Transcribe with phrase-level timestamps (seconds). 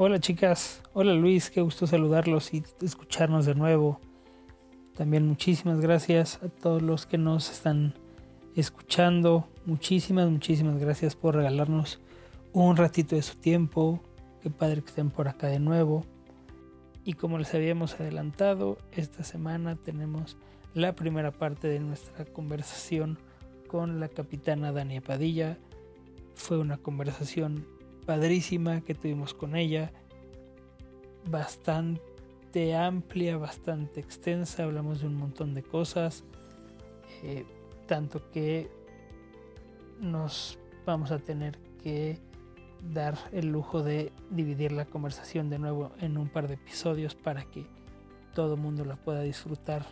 [0.00, 4.00] Hola chicas, hola Luis, qué gusto saludarlos y escucharnos de nuevo.
[4.94, 7.94] También muchísimas gracias a todos los que nos están
[8.54, 9.48] escuchando.
[9.66, 11.98] Muchísimas, muchísimas gracias por regalarnos
[12.52, 14.00] un ratito de su tiempo.
[14.40, 16.04] Qué padre que estén por acá de nuevo.
[17.04, 20.36] Y como les habíamos adelantado, esta semana tenemos
[20.74, 23.18] la primera parte de nuestra conversación
[23.66, 25.58] con la capitana Dania Padilla.
[26.36, 27.66] Fue una conversación
[28.08, 29.92] padrísima que tuvimos con ella,
[31.30, 36.24] bastante amplia, bastante extensa, hablamos de un montón de cosas,
[37.22, 37.44] eh,
[37.86, 38.70] tanto que
[40.00, 42.18] nos vamos a tener que
[42.94, 47.44] dar el lujo de dividir la conversación de nuevo en un par de episodios para
[47.44, 47.66] que
[48.34, 49.84] todo el mundo la pueda disfrutar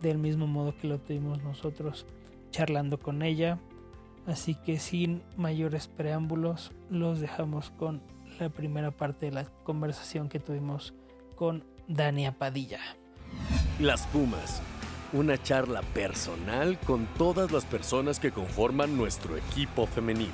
[0.00, 2.06] del mismo modo que lo tuvimos nosotros
[2.50, 3.58] charlando con ella.
[4.28, 8.02] Así que sin mayores preámbulos, los dejamos con
[8.38, 10.92] la primera parte de la conversación que tuvimos
[11.34, 12.78] con Dania Padilla.
[13.80, 14.60] Las Pumas,
[15.14, 20.30] una charla personal con todas las personas que conforman nuestro equipo femenil.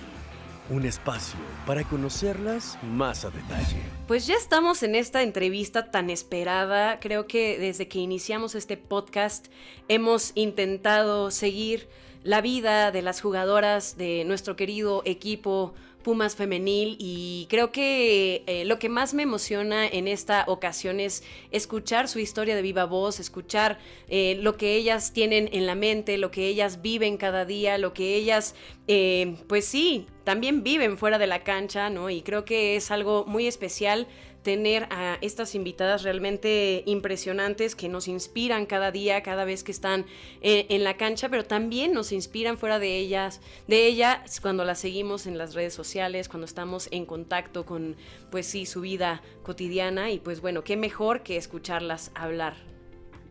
[0.70, 3.77] Un espacio para conocerlas más a detalle.
[4.09, 6.98] Pues ya estamos en esta entrevista tan esperada.
[6.98, 9.47] Creo que desde que iniciamos este podcast
[9.89, 11.89] hemos intentado seguir
[12.25, 18.66] la vida de las jugadoras de nuestro querido equipo Pumas femenil y creo que eh,
[18.66, 23.20] lo que más me emociona en esta ocasión es escuchar su historia de viva voz,
[23.20, 27.78] escuchar eh, lo que ellas tienen en la mente, lo que ellas viven cada día,
[27.78, 28.55] lo que ellas,
[28.86, 32.10] eh, pues sí, también viven fuera de la cancha, ¿no?
[32.10, 34.06] Y creo que es algo muy especial
[34.44, 40.05] tener a estas invitadas realmente impresionantes que nos inspiran cada día, cada vez que están
[40.43, 44.78] eh, en la cancha, pero también nos inspiran fuera de ellas, de ellas cuando las
[44.78, 47.97] seguimos en las redes sociales, cuando estamos en contacto con,
[48.31, 52.54] pues sí, su vida cotidiana y pues bueno, qué mejor que escucharlas hablar.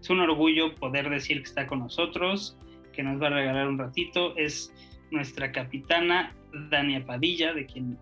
[0.01, 2.57] Es un orgullo poder decir que está con nosotros,
[2.91, 4.73] que nos va a regalar un ratito, es
[5.11, 6.35] nuestra capitana
[6.71, 7.99] Dania Padilla, de quien,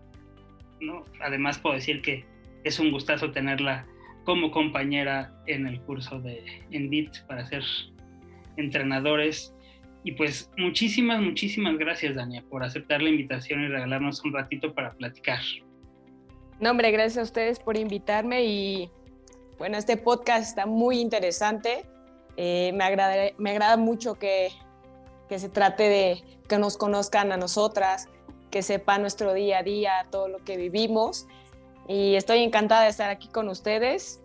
[0.80, 1.04] ¿no?
[1.20, 2.31] Además puedo decir que
[2.64, 3.86] es un gustazo tenerla
[4.24, 7.62] como compañera en el curso de Endit para ser
[8.56, 9.54] entrenadores.
[10.04, 14.92] Y pues muchísimas, muchísimas gracias, Dania, por aceptar la invitación y regalarnos un ratito para
[14.94, 15.40] platicar.
[16.60, 18.90] No, hombre, gracias a ustedes por invitarme y
[19.58, 21.84] bueno, este podcast está muy interesante.
[22.36, 24.48] Eh, me, agrada, me agrada mucho que,
[25.28, 28.08] que se trate de que nos conozcan a nosotras,
[28.50, 31.26] que sepan nuestro día a día, todo lo que vivimos
[31.92, 34.22] y estoy encantada de estar aquí con ustedes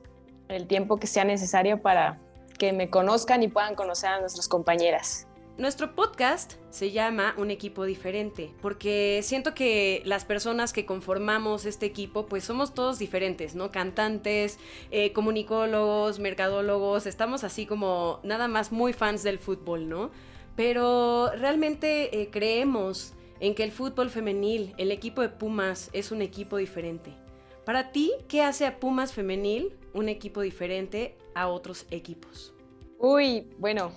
[0.47, 2.17] el tiempo que sea necesario para
[2.57, 5.27] que me conozcan y puedan conocer a nuestras compañeras.
[5.57, 11.85] Nuestro podcast se llama Un equipo diferente, porque siento que las personas que conformamos este
[11.85, 13.69] equipo, pues somos todos diferentes, ¿no?
[13.69, 14.59] Cantantes,
[14.91, 20.11] eh, comunicólogos, mercadólogos, estamos así como nada más muy fans del fútbol, ¿no?
[20.55, 26.21] Pero realmente eh, creemos en que el fútbol femenil, el equipo de Pumas, es un
[26.21, 27.26] equipo diferente.
[27.67, 32.53] Para ti, ¿qué hace a Pumas Femenil un equipo diferente a otros equipos?
[32.97, 33.91] Uy, bueno,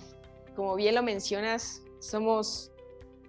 [0.57, 2.73] como bien lo mencionas, somos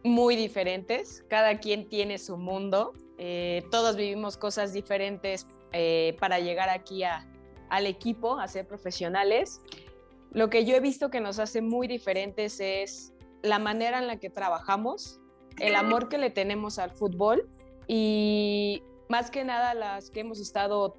[0.02, 6.70] muy diferentes, cada quien tiene su mundo, eh, todos vivimos cosas diferentes eh, para llegar
[6.70, 9.60] aquí al equipo, a ser profesionales.
[10.32, 14.16] Lo que yo he visto que nos hace muy diferentes es la manera en la
[14.16, 15.20] que trabajamos,
[15.60, 17.48] el amor que le tenemos al fútbol
[17.86, 18.82] y
[19.12, 20.96] más que nada las que hemos estado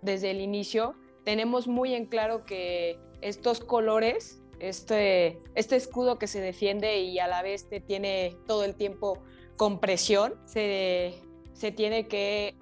[0.00, 6.40] desde el inicio, tenemos muy en claro que estos colores, este, este escudo que se
[6.40, 9.18] defiende y a la vez te tiene todo el tiempo
[9.58, 11.12] con presión, se,
[11.52, 12.56] se tiene que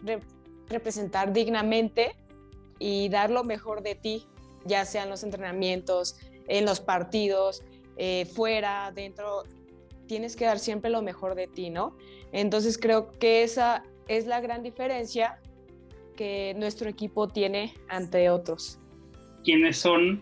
[0.69, 2.17] representar dignamente
[2.81, 4.27] y dar lo mejor de ti,
[4.65, 6.17] ya sea en los entrenamientos,
[6.49, 7.63] en los partidos,
[7.97, 9.45] eh, fuera, dentro,
[10.09, 11.97] tienes que dar siempre lo mejor de ti, ¿no?
[12.33, 15.39] Entonces creo que esa es la gran diferencia
[16.17, 18.81] que nuestro equipo tiene ante otros.
[19.45, 20.21] ¿Quiénes son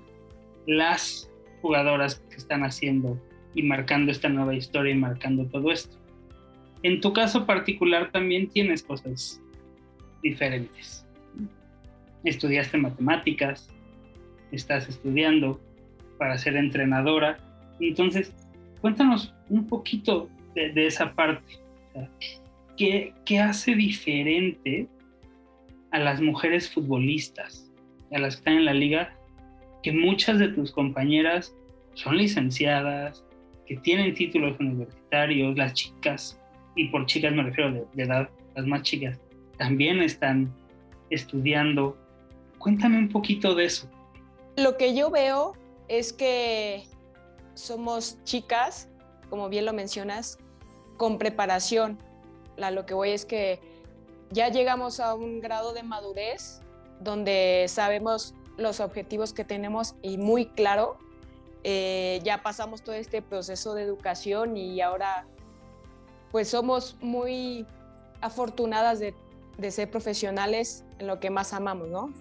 [0.67, 1.33] las
[1.63, 3.19] jugadoras que están haciendo
[3.55, 5.97] y marcando esta nueva historia y marcando todo esto?
[6.83, 9.41] En tu caso particular también tienes cosas
[10.23, 11.07] diferentes.
[12.25, 13.71] Estudiaste matemáticas,
[14.53, 15.59] estás estudiando
[16.19, 17.39] para ser entrenadora.
[17.81, 18.35] Entonces,
[18.83, 21.55] cuéntanos un poquito de, esa parte.
[22.79, 24.89] ¿Qué, ¿Qué hace diferente
[25.91, 27.71] a las mujeres futbolistas,
[28.13, 29.15] a las que están en la liga,
[29.83, 31.55] que muchas de tus compañeras
[31.95, 33.25] son licenciadas,
[33.67, 36.41] que tienen títulos universitarios, las chicas,
[36.77, 39.19] y por chicas me refiero de, de edad, las más chicas,
[39.59, 40.55] también están
[41.11, 41.99] estudiando.
[42.59, 43.91] Cuéntame un poquito de eso.
[44.57, 45.55] Lo que yo veo
[45.89, 46.85] es que
[47.55, 48.89] somos chicas,
[49.31, 50.39] como bien lo mencionas,
[50.97, 51.99] con preparación.
[52.59, 53.61] La, lo que voy es que
[54.31, 56.61] ya llegamos a un grado de madurez
[57.01, 60.99] donde sabemos los objetivos que tenemos y muy claro,
[61.65, 65.27] eh, ya pasamos todo este proceso de educación y ahora
[66.33, 67.67] pues somos muy
[68.21, 69.15] afortunadas de,
[69.57, 72.13] de ser profesionales en lo que más amamos, ¿no?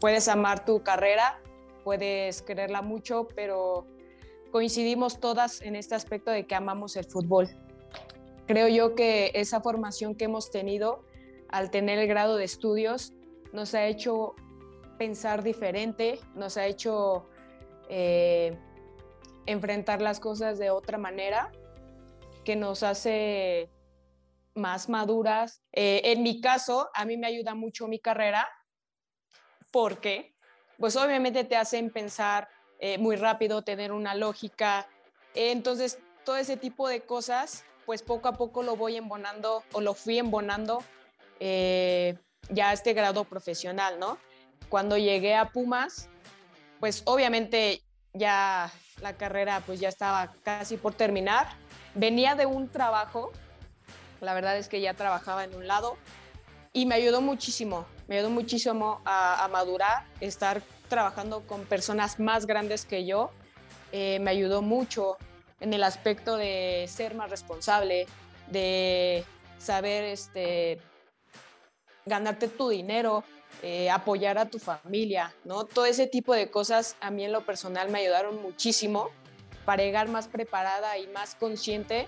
[0.00, 1.40] Puedes amar tu carrera,
[1.84, 3.86] puedes quererla mucho, pero
[4.52, 7.48] coincidimos todas en este aspecto de que amamos el fútbol.
[8.48, 11.04] Creo yo que esa formación que hemos tenido
[11.50, 13.12] al tener el grado de estudios,
[13.52, 14.34] nos ha hecho
[14.98, 17.28] pensar diferente, nos ha hecho
[17.90, 18.58] eh,
[19.44, 21.52] enfrentar las cosas de otra manera,
[22.42, 23.70] que nos hace
[24.54, 25.60] más maduras.
[25.72, 28.48] Eh, en mi caso, a mí me ayuda mucho mi carrera
[29.70, 30.34] porque,
[30.78, 32.48] pues obviamente te hacen pensar
[32.78, 34.88] eh, muy rápido, tener una lógica.
[35.34, 39.94] entonces, todo ese tipo de cosas, pues poco a poco lo voy embonando o lo
[39.94, 40.84] fui embonando
[41.40, 42.18] eh,
[42.50, 44.18] ya este grado profesional, ¿no?
[44.68, 46.10] Cuando llegué a Pumas,
[46.80, 47.80] pues obviamente
[48.12, 48.70] ya
[49.00, 51.48] la carrera pues ya estaba casi por terminar.
[51.94, 53.32] Venía de un trabajo,
[54.20, 55.96] la verdad es que ya trabajaba en un lado
[56.74, 60.60] y me ayudó muchísimo, me ayudó muchísimo a, madurar, estar
[60.90, 63.30] trabajando con personas más grandes que yo,
[63.92, 65.16] eh, me ayudó mucho
[65.60, 68.06] en el aspecto de ser más responsable,
[68.50, 69.24] de
[69.58, 70.78] saber este,
[72.06, 73.24] ganarte tu dinero,
[73.62, 75.64] eh, apoyar a tu familia, ¿no?
[75.64, 79.10] Todo ese tipo de cosas a mí en lo personal me ayudaron muchísimo
[79.64, 82.06] para llegar más preparada y más consciente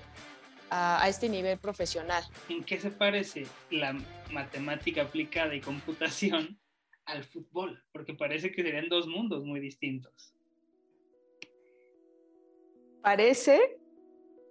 [0.71, 2.25] a, este nivel profesional.
[2.49, 3.95] ¿En qué se parece la
[4.31, 6.59] matemática aplicada y computación
[7.05, 7.83] al fútbol?
[7.93, 10.33] Porque parece que serían dos mundos muy distintos.
[13.03, 13.79] Parece,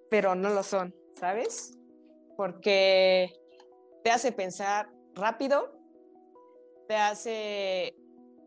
[0.10, 1.78] pero no lo son, ¿sabes?
[2.36, 3.34] Porque
[4.04, 5.72] te hace pensar rápido,
[6.88, 7.96] te hace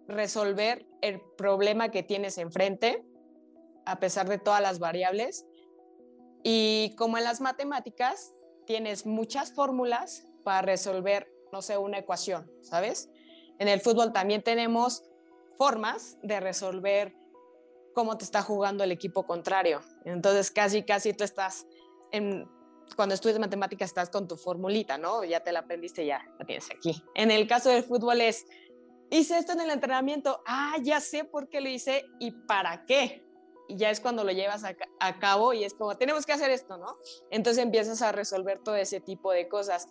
[0.08, 3.04] resolver el problema que tienes enfrente,
[3.84, 5.46] a pesar de todas las variables.
[6.42, 8.34] Y como en las matemáticas,
[8.66, 13.10] tienes muchas fórmulas para resolver, no sé, una ecuación, ¿sabes?
[13.58, 15.04] En el fútbol también tenemos
[15.58, 17.14] formas de resolver
[17.94, 19.80] cómo te está jugando el equipo contrario.
[20.04, 21.66] Entonces, casi, casi tú estás
[22.10, 22.48] en
[22.94, 25.24] cuando estudias matemáticas estás con tu formulita, ¿no?
[25.24, 27.02] Ya te la aprendiste, ya la tienes aquí.
[27.14, 28.46] En el caso del fútbol es,
[29.10, 33.24] hice esto en el entrenamiento, ah, ya sé por qué lo hice y para qué.
[33.68, 36.76] Y ya es cuando lo llevas a, cabo y es como, tenemos que hacer esto,
[36.76, 36.96] ¿no?
[37.30, 39.88] Entonces empiezas a resolver todo ese tipo de cosas.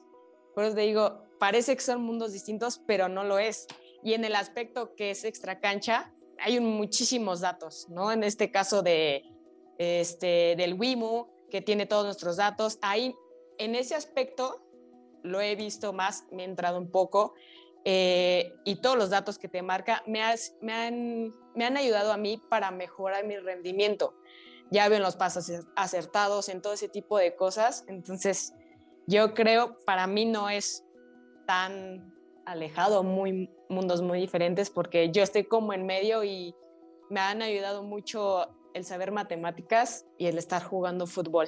[0.54, 3.68] Por eso te digo, parece que son mundos distintos, pero no lo es.
[4.04, 8.12] Y en el aspecto que es extra cancha, hay muchísimos datos, ¿no?
[8.12, 9.24] En este caso de,
[9.82, 12.78] este, del WIMU, que tiene todos nuestros datos.
[12.82, 13.16] Ahí,
[13.58, 14.62] en ese aspecto,
[15.24, 17.34] lo he visto más, me he entrado un poco
[17.84, 20.22] eh, y todos los datos que te marca me,
[20.62, 24.14] me, han, me han ayudado a mí para mejorar mi rendimiento.
[24.70, 27.84] Ya ven los pasos acertados en todo ese tipo de cosas.
[27.88, 28.54] Entonces,
[29.08, 30.86] yo creo, para mí no es
[31.46, 32.14] tan
[32.46, 36.56] alejado, muy mundos muy diferentes, porque yo estoy como en medio y
[37.10, 41.48] me han ayudado mucho el saber matemáticas y el estar jugando fútbol.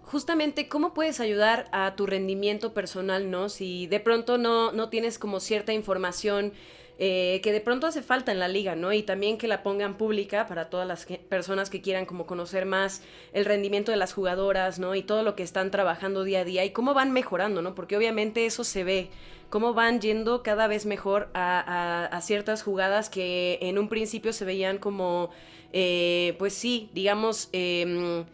[0.00, 3.48] Justamente, ¿cómo puedes ayudar a tu rendimiento personal, no?
[3.48, 6.52] Si de pronto no, no tienes como cierta información
[6.98, 8.92] eh, que de pronto hace falta en la liga, ¿no?
[8.92, 13.02] Y también que la pongan pública para todas las personas que quieran como conocer más
[13.32, 14.94] el rendimiento de las jugadoras, ¿no?
[14.94, 17.74] Y todo lo que están trabajando día a día y cómo van mejorando, ¿no?
[17.74, 19.10] Porque obviamente eso se ve,
[19.50, 24.44] cómo van yendo cada vez mejor a, a ciertas jugadas que en un principio se
[24.44, 25.30] veían como
[25.72, 28.24] eh, pues sí, digamos, em,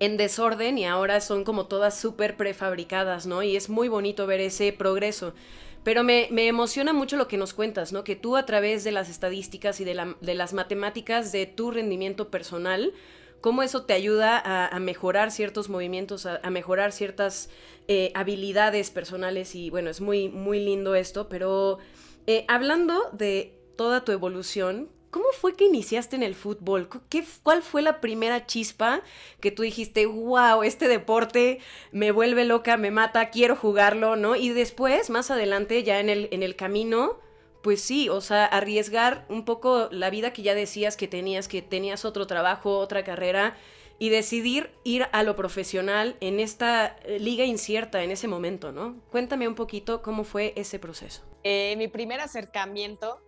[0.00, 3.42] en desorden y ahora son como todas súper prefabricadas, ¿no?
[3.42, 5.34] Y es muy bonito ver ese progreso.
[5.84, 8.04] Pero me, emociona mucho lo que nos cuentas, ¿no?
[8.04, 12.92] Que tú a través de las estadísticas y de, las matemáticas de tu rendimiento personal,
[13.40, 17.50] cómo eso te ayuda a, mejorar ciertos movimientos, a, mejorar ciertas
[17.88, 21.78] eh, habilidades personales y bueno, es muy, muy lindo esto, pero
[22.28, 26.88] eh, hablando de toda tu evolución, ¿cómo fue que iniciaste en el fútbol?
[27.08, 29.02] ¿Qué, ¿Cuál fue la primera chispa
[29.40, 31.60] que tú dijiste, wow, este deporte
[31.92, 34.34] me vuelve loca, me mata, quiero jugarlo, ¿no?
[34.34, 37.20] Y después, más adelante, ya en el, en el camino,
[37.62, 41.60] pues sí, o sea, arriesgar un poco la vida que ya decías que tenías, que
[41.60, 43.54] tenías otro trabajo, otra carrera,
[43.98, 48.96] y decidir ir a lo profesional en esta eh, liga incierta en ese momento, ¿no?
[49.10, 51.22] Cuéntame un poquito cómo fue ese proceso.
[51.44, 53.20] Eh, mi primer acercamiento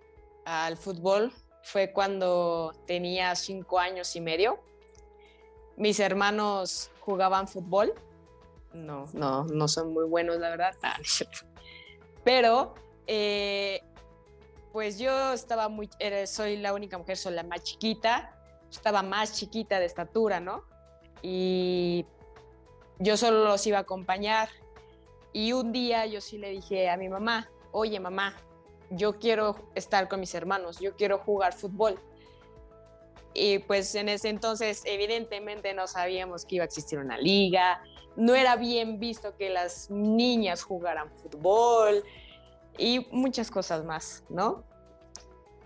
[0.47, 1.33] al fútbol
[1.65, 4.61] fue cuando tenía cinco años y medio.
[5.77, 7.95] Mis hermanos jugaban fútbol.
[8.75, 10.75] No, no, no son muy buenos, la verdad.
[10.83, 10.99] Ah,
[12.23, 12.75] Pero,
[13.07, 13.83] eh,
[14.73, 15.89] pues yo estaba muy,
[16.27, 18.37] soy la única mujer, soy la más chiquita.
[18.71, 20.65] Estaba más chiquita de estatura, ¿no?
[21.23, 22.05] Y
[22.99, 24.51] yo solo los iba a acompañar.
[25.33, 28.37] Y un día yo sí le dije a mi mamá, oye mamá,
[28.91, 31.99] yo quiero estar con mis hermanos, yo quiero jugar fútbol.
[33.33, 37.83] Y pues en ese entonces evidentemente no sabíamos que iba a existir una liga,
[38.17, 42.05] no era bien visto que las niñas jugaran fútbol
[42.79, 44.63] y muchas cosas más, ¿no?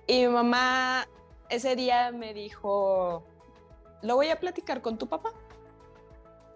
[0.06, 1.06] Y mi mamá
[1.50, 3.24] ese día me dijo,
[4.02, 5.32] lo voy a platicar con tu papá,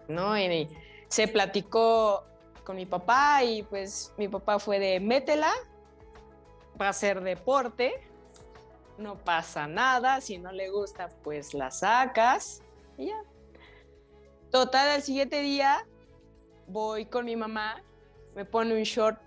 [0.07, 0.37] ¿no?
[0.37, 0.67] Y
[1.07, 2.23] se platicó
[2.63, 5.51] con mi papá y pues mi papá fue de métela,
[6.83, 7.93] va a ser deporte,
[8.97, 12.61] no pasa nada, si no le gusta, pues la sacas
[12.97, 13.23] y ya.
[14.51, 15.87] Total, al siguiente día
[16.67, 17.81] voy con mi mamá,
[18.35, 19.19] me pone un short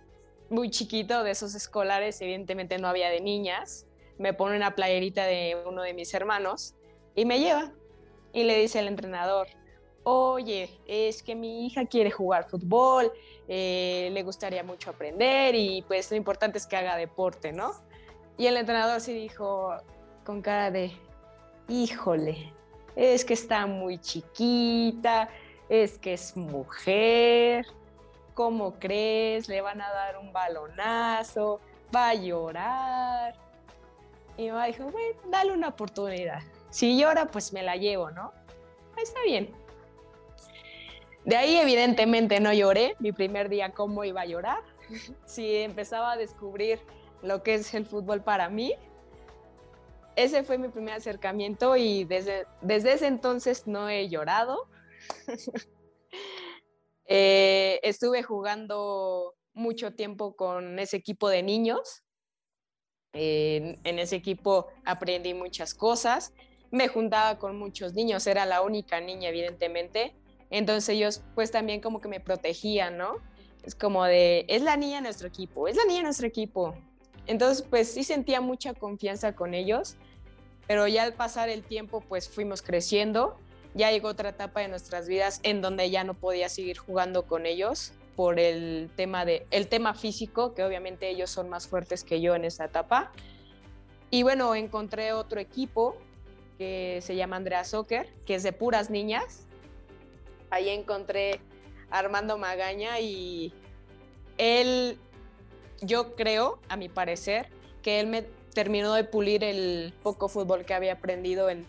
[0.51, 3.87] muy chiquito de esos escolares, evidentemente no había de niñas,
[4.19, 6.75] me pone una playerita de uno de mis hermanos
[7.15, 7.73] y me lleva.
[8.33, 9.49] Y le dice al entrenador,
[10.09, 13.13] oye, es que mi hija quiere jugar fútbol,
[13.49, 17.73] eh, le gustaría mucho aprender y pues lo importante es que haga deporte, ¿no?
[18.39, 19.75] Y el entrenador sí dijo
[20.25, 20.93] con cara de,
[21.69, 22.53] híjole,
[22.95, 25.29] es que está muy chiquita,
[25.69, 27.67] es que es mujer,
[28.35, 29.49] ¿cómo crees?
[29.49, 31.59] Le van a dar un balonazo,
[31.95, 33.35] va a llorar.
[34.37, 36.43] Y mi dijo, bueno, dale una oportunidad.
[36.71, 38.33] Si llora, pues me la llevo, ¿no?
[38.97, 39.66] Está bien.
[41.27, 44.63] De ahí evidentemente no lloré, mi primer día cómo iba a llorar.
[45.25, 46.79] Si empezaba a descubrir
[47.21, 48.75] lo que es el fútbol para mí,
[50.15, 54.69] ese fue mi primer acercamiento y desde, desde ese entonces no he llorado.
[57.09, 62.03] Eh, estuve jugando mucho tiempo con ese equipo de niños.
[63.13, 66.35] en ese equipo aprendí muchas cosas.
[66.73, 70.17] Me juntaba con muchos niños, era la única niña evidentemente
[70.51, 73.17] entonces ellos pues también como que me protegían, ¿no?
[73.65, 76.75] Es como de, es la niña nuestro equipo, es la niña nuestro equipo.
[77.27, 79.97] Entonces pues sí sentía mucha confianza con ellos,
[80.67, 83.37] pero ya al pasar el tiempo pues fuimos creciendo,
[83.75, 87.45] ya llegó otra etapa de nuestras vidas en donde ya no podía seguir jugando con
[87.45, 92.21] ellos por el tema, de, el tema físico, que obviamente ellos son más fuertes que
[92.21, 93.13] yo en esa etapa.
[94.11, 95.97] Y bueno, encontré otro equipo
[96.57, 99.46] que se llama Andrea Soccer, que es de puras niñas,
[100.51, 101.41] ahí encontré
[101.91, 103.53] a Armando Magaña y
[104.39, 104.99] él,
[105.81, 107.49] yo creo, a mi parecer,
[107.83, 108.23] que él me
[108.53, 111.67] terminó de pulir el poco fútbol que había aprendido en,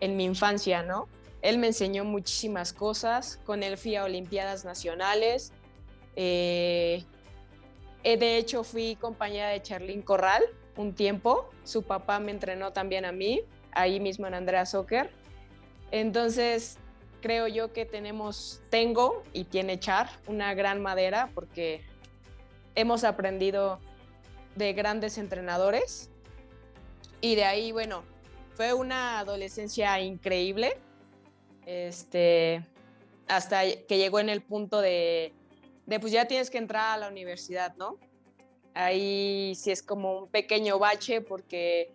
[0.00, 1.08] mi infancia, ¿no?
[1.42, 5.52] Él me enseñó muchísimas cosas, con él fui a Olimpiadas Nacionales,
[6.16, 7.04] eh,
[8.04, 10.44] eh, de hecho fui compañera de Charlín Corral
[10.76, 15.10] un tiempo, su papá me entrenó también a mí, ahí mismo en Andrea Soccer,
[15.90, 16.78] entonces
[17.20, 21.82] creo yo que tenemos, tengo y tiene Char una gran madera porque
[22.74, 23.78] hemos aprendido
[24.56, 26.10] de grandes entrenadores.
[27.20, 28.02] Y de ahí, bueno,
[28.54, 30.78] fue una adolescencia increíble,
[31.66, 32.64] este,
[33.26, 35.32] hasta que llegó en el punto de,
[35.86, 37.98] de pues ya tienes que entrar a la universidad, ¿no?
[38.74, 41.92] Ahí sí es como un pequeño bache porque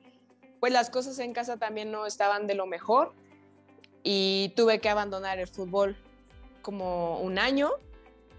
[0.60, 3.13] pues las cosas en casa también no estaban de lo mejor
[4.04, 5.96] y tuve que abandonar el fútbol
[6.62, 7.72] como un año,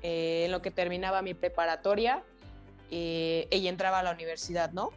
[0.03, 2.23] eh, en lo que terminaba mi preparatoria
[2.91, 4.91] eh, y entraba a la universidad, ¿no?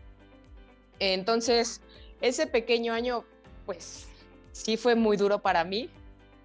[1.00, 1.82] Entonces,
[2.20, 3.24] ese pequeño año,
[3.66, 4.08] pues
[4.52, 5.90] sí fue muy duro para mí.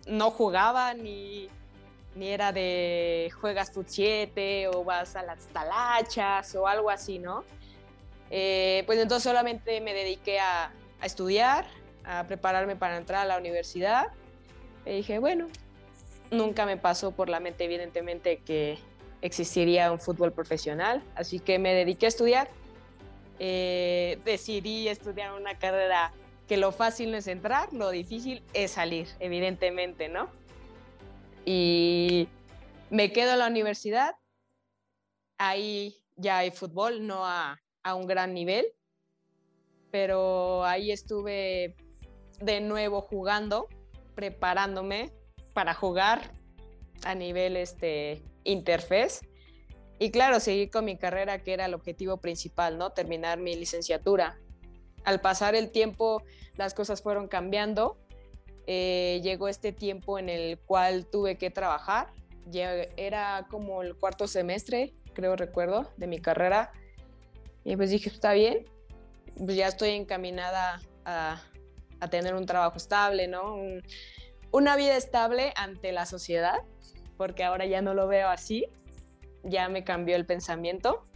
[0.06, 1.48] No jugaba ni,
[2.14, 7.44] ni era de juegas 7 o vas a las talachas o algo así, ¿no?
[8.30, 11.66] Eh, pues entonces solamente me dediqué a estudiar,
[12.04, 14.08] a prepararme para entrar a la universidad.
[14.86, 15.48] Y dije, bueno,
[16.30, 18.78] nunca me pasó por la mente, evidentemente, que
[19.20, 22.48] existiría un fútbol profesional, así que me dediqué a estudiar.
[23.38, 26.12] eh, decidí estudiar una carrera
[26.46, 30.28] que lo fácil no es entrar, lo difícil es salir, evidentemente, ¿no?
[31.44, 32.28] Y
[32.90, 34.14] me quedo en la universidad,
[35.38, 38.66] ahí ya hay fútbol, no a, a un gran nivel,
[39.90, 41.74] pero ahí estuve
[42.42, 43.68] de nuevo jugando,
[44.14, 45.12] preparándome
[45.52, 46.32] para jugar
[47.04, 49.20] a nivel este, interfaz.
[49.98, 52.90] Y claro, seguir con mi carrera, que era el objetivo principal, ¿no?
[52.90, 54.38] Terminar mi licenciatura.
[55.04, 56.22] Al pasar el tiempo,
[56.56, 57.98] las cosas fueron cambiando.
[58.66, 62.12] Eh, llegó este tiempo en el cual tuve que trabajar.
[62.96, 66.72] era como el cuarto semestre, creo recuerdo, de mi carrera.
[67.64, 68.64] Y pues dije, está bien,
[69.36, 71.40] pues ya estoy encaminada a,
[72.02, 73.56] a tener un trabajo estable, ¿no?
[74.50, 76.58] una vida estable ante la sociedad,
[77.16, 78.66] porque ahora ya no lo veo así,
[79.44, 81.06] ya me cambió el pensamiento.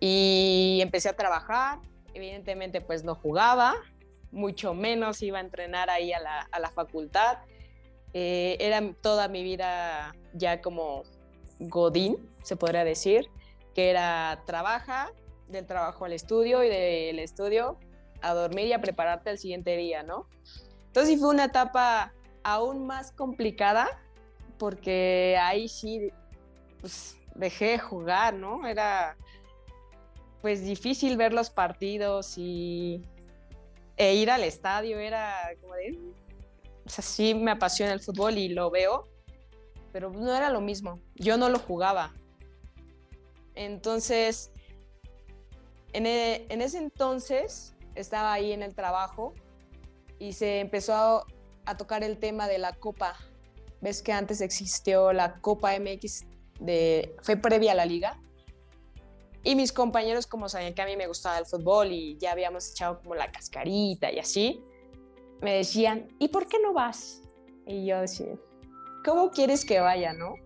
[0.00, 1.78] Y empecé a trabajar,
[2.14, 3.74] evidentemente pues no jugaba,
[4.30, 7.38] mucho menos iba a entrenar ahí a la, a la facultad.
[8.14, 11.02] Eh, era toda mi vida ya como
[11.60, 13.28] Godín, se podría decir,
[13.74, 15.12] que era trabaja,
[15.48, 17.78] del trabajo al estudio y del estudio
[18.22, 20.28] a dormir y a prepararte el siguiente día, ¿no?
[20.86, 22.12] Entonces sí fue una etapa
[22.42, 23.88] aún más complicada
[24.58, 26.10] porque ahí sí
[26.80, 28.66] pues, dejé de jugar, ¿no?
[28.66, 29.16] Era
[30.40, 33.02] pues difícil ver los partidos y
[33.96, 35.98] e ir al estadio era como de
[36.84, 39.08] o sea, sí me apasiona el fútbol y lo veo,
[39.92, 41.00] pero no era lo mismo.
[41.14, 42.12] Yo no lo jugaba.
[43.54, 44.50] Entonces,
[45.92, 49.34] en, e, en ese entonces estaba ahí en el trabajo
[50.18, 51.26] y se empezó
[51.64, 53.16] a, tocar el tema de la Copa.
[53.80, 56.24] Ves que antes existió la Copa MX,
[56.60, 58.20] de, fue previa a la liga.
[59.44, 62.70] Y mis compañeros, como sabían que a mí me gustaba el fútbol y ya habíamos
[62.70, 64.62] echado como la cascarita y así,
[65.40, 67.22] me decían, ¿y por qué no vas?
[67.66, 68.34] Y yo decía,
[69.04, 70.36] ¿cómo quieres que vaya, no?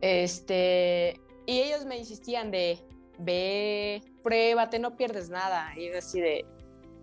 [0.00, 2.78] Este, y ellos me insistían de,
[3.18, 5.72] ve, pruébate, no pierdes nada.
[5.76, 6.46] Y así de,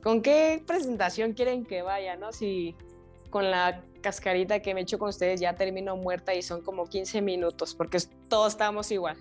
[0.04, 2.32] ¿con qué presentación quieren que vaya, no?
[2.32, 2.76] Si
[3.30, 7.22] con la cascarita que me echo con ustedes ya termino muerta y son como 15
[7.22, 9.18] minutos, porque todos estamos igual.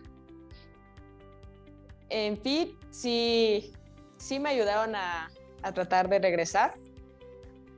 [2.11, 3.73] En fin, sí,
[4.19, 5.31] sí me ayudaron a,
[5.63, 6.75] a tratar de regresar.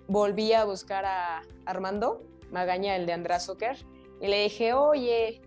[0.09, 3.77] Volví a buscar a Armando Magaña, el de András Soccer,
[4.21, 5.41] y le dije, oye,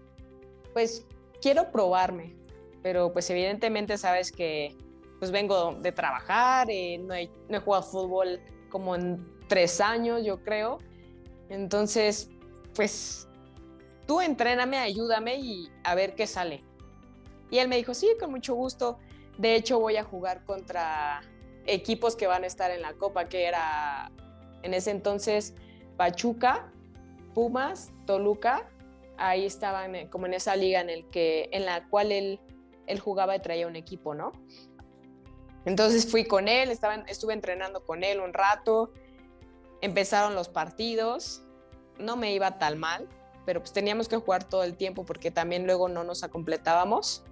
[0.73, 1.05] pues
[1.41, 2.35] quiero probarme,
[2.81, 4.75] pero pues evidentemente sabes que
[5.19, 10.23] pues vengo de trabajar, eh, no, he, no, he, jugado fútbol como en tres años,
[10.23, 10.77] yo creo.
[11.49, 12.29] Entonces,
[12.75, 13.27] pues
[14.05, 16.63] tú entréname, ayúdame y a ver qué sale.
[17.49, 18.99] Y él me dijo, sí, con mucho gusto.
[19.37, 21.21] De hecho, voy a jugar contra
[21.65, 24.11] equipos que van a estar en la Copa, que era
[24.63, 25.53] en ese entonces
[25.95, 26.71] Pachuca,
[27.33, 28.69] Pumas, Toluca.
[29.17, 32.39] Ahí estaban eh, como en esa liga en, el que, en la cual él,
[32.85, 34.31] él jugaba y traía un equipo, ¿no?
[35.67, 38.93] Entonces fui con él, estaba, estuve entrenando con él un rato,
[39.81, 41.43] empezaron los partidos,
[41.99, 43.09] no me iba tan mal,
[43.45, 47.25] pero pues teníamos que jugar todo el tiempo porque también luego no nos acompletábamos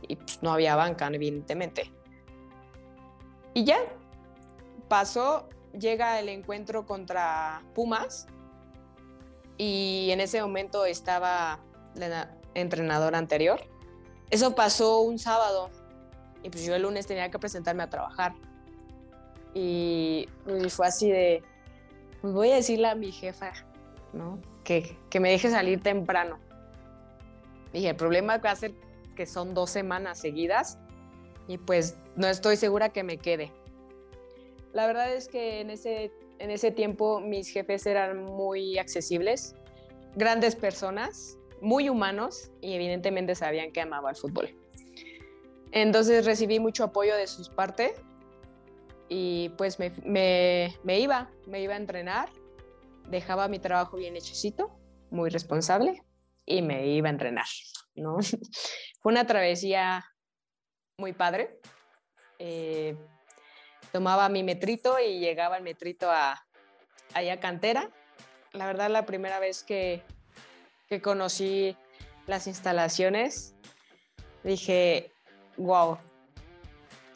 [0.00, 1.92] y pues no había banca, evidentemente.
[3.52, 3.78] Y ya,
[4.88, 8.26] pasó, llega el encuentro contra Pumas
[9.58, 11.60] y en ese momento estaba
[11.94, 13.60] la entrenadora anterior.
[14.30, 15.68] Eso pasó un sábado,
[16.42, 18.34] y pues yo el lunes tenía que presentarme a trabajar.
[19.54, 20.28] Y,
[20.68, 21.42] fue así de,
[22.20, 23.52] pues voy a decirle a mi jefa,
[24.12, 24.40] ¿no?
[24.64, 26.38] Que, que me deje salir temprano.
[27.72, 28.72] Dije, el problema va a ser
[29.14, 30.78] que son dos semanas seguidas
[31.48, 33.52] y pues no estoy segura que me quede.
[34.72, 39.54] La verdad es que en ese, en ese tiempo mis jefes eran muy accesibles,
[40.16, 44.54] grandes personas, muy humanos y evidentemente sabían que amaba el fútbol.
[45.72, 47.92] Entonces recibí mucho apoyo de sus partes
[49.08, 49.90] y pues me,
[50.84, 52.30] iba, me iba a entrenar,
[53.08, 54.78] dejaba mi trabajo bien hechecito,
[55.10, 56.02] muy responsable
[56.44, 57.46] y me iba a entrenar,
[57.94, 58.18] ¿no?
[59.00, 60.04] Fue una travesía
[60.98, 61.58] muy padre.
[62.38, 62.96] Eh,
[63.92, 66.46] tomaba mi metrito y llegaba el metrito a,
[67.14, 67.90] allá Cantera.
[68.52, 70.02] La verdad, la primera vez que
[71.02, 71.74] conocí
[72.26, 73.54] las instalaciones,
[74.44, 75.12] dije,
[75.64, 75.98] wow,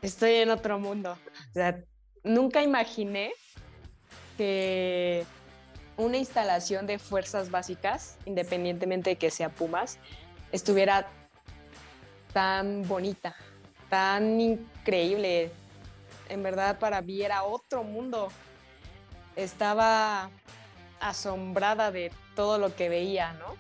[0.03, 1.17] estoy en otro mundo.
[1.51, 1.79] O sea,
[2.23, 3.33] nunca imaginé
[4.37, 5.25] que
[5.97, 9.99] una instalación de fuerzas básicas, independientemente de que sea Pumas,
[10.53, 11.09] estuviera
[12.33, 13.35] tan bonita.
[13.89, 15.51] tan increíble.
[16.29, 18.29] En verdad, para mí era otro mundo.
[19.37, 20.31] Estaba
[21.01, 23.55] asombrada de todo lo que veía, ¿no?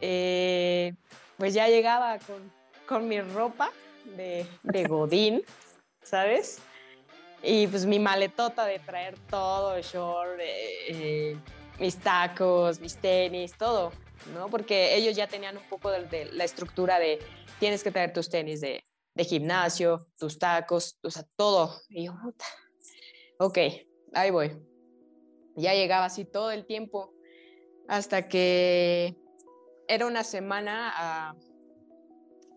[0.00, 0.94] Eh,
[1.36, 2.50] pues ya llegaba con,
[2.86, 3.70] con mi ropa
[4.16, 5.42] de, de Godín,
[6.02, 6.58] ¿sabes?
[7.42, 11.36] Y pues mi maletota de traer todo, short, eh, eh,
[11.78, 13.92] mis tacos, mis tenis, todo,
[14.32, 14.48] ¿no?
[14.48, 17.18] Porque ellos ya tenían un poco de, la estructura de
[17.60, 18.82] tienes que traer tus tenis de,
[19.14, 21.80] de gimnasio, tus tacos, o sea, todo.
[21.88, 22.46] Y yo, puta,
[23.38, 23.58] ok,
[24.14, 24.56] ahí voy.
[25.56, 27.12] Ya llegaba así todo el tiempo
[27.88, 29.16] hasta que
[29.86, 31.34] era una semana a,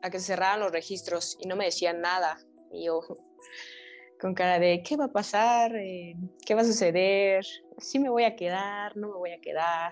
[0.07, 2.37] a que se cerraran los registros y no me decían nada.
[2.71, 3.01] Y yo,
[4.19, 6.15] con cara de qué va a pasar, eh,
[6.45, 7.45] qué va a suceder,
[7.77, 9.91] si me voy a quedar, no me voy a quedar.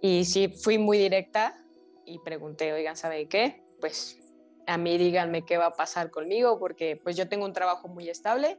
[0.00, 1.54] Y sí, fui muy directa
[2.04, 3.62] y pregunté, oigan, ¿sabe qué?
[3.80, 4.18] Pues
[4.66, 8.08] a mí díganme qué va a pasar conmigo, porque pues yo tengo un trabajo muy
[8.08, 8.58] estable.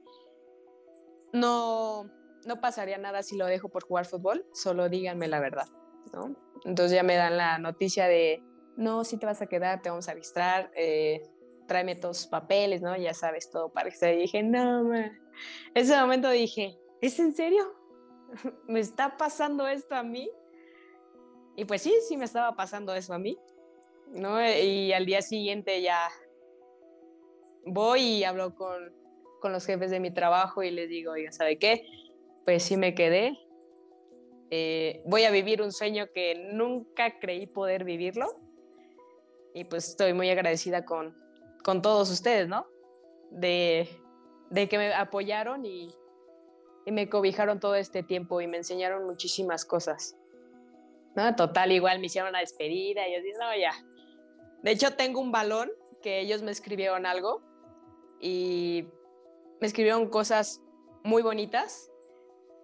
[1.34, 2.10] No,
[2.46, 5.68] no pasaría nada si lo dejo por jugar fútbol, solo díganme la verdad,
[6.14, 6.36] ¿no?
[6.64, 8.42] Entonces ya me dan la noticia de,
[8.76, 11.22] no, si te vas a quedar, te vamos a registrar, eh,
[11.68, 12.96] tráeme sus papeles, ¿no?
[12.98, 14.14] Ya sabes todo para que se.
[14.14, 15.20] Y dije, no, man.
[15.74, 17.64] Ese momento dije, ¿es en serio?
[18.68, 20.30] ¿Me está pasando esto a mí?
[21.56, 23.38] Y pues sí, sí me estaba pasando eso a mí,
[24.12, 24.40] ¿no?
[24.42, 26.10] Y al día siguiente ya
[27.66, 28.92] voy y hablo con,
[29.40, 31.86] con los jefes de mi trabajo y les digo, oiga, ¿sabe qué?
[32.44, 33.38] Pues sí me quedé.
[34.50, 38.28] Eh, voy a vivir un sueño que nunca creí poder vivirlo.
[39.54, 41.16] Y pues estoy muy agradecida con,
[41.64, 42.68] con todos ustedes, ¿no?
[43.32, 43.88] De,
[44.54, 45.94] que me apoyaron y,
[46.86, 50.18] me cobijaron todo este tiempo y me enseñaron muchísimas cosas.
[51.16, 51.36] ¿No?
[51.36, 53.72] Total, igual me hicieron una despedida y yo dije, no, ya.
[54.64, 57.42] De hecho, tengo un balón que ellos me escribieron algo
[58.20, 58.88] y
[59.62, 60.62] me escribieron cosas
[61.04, 61.90] muy bonitas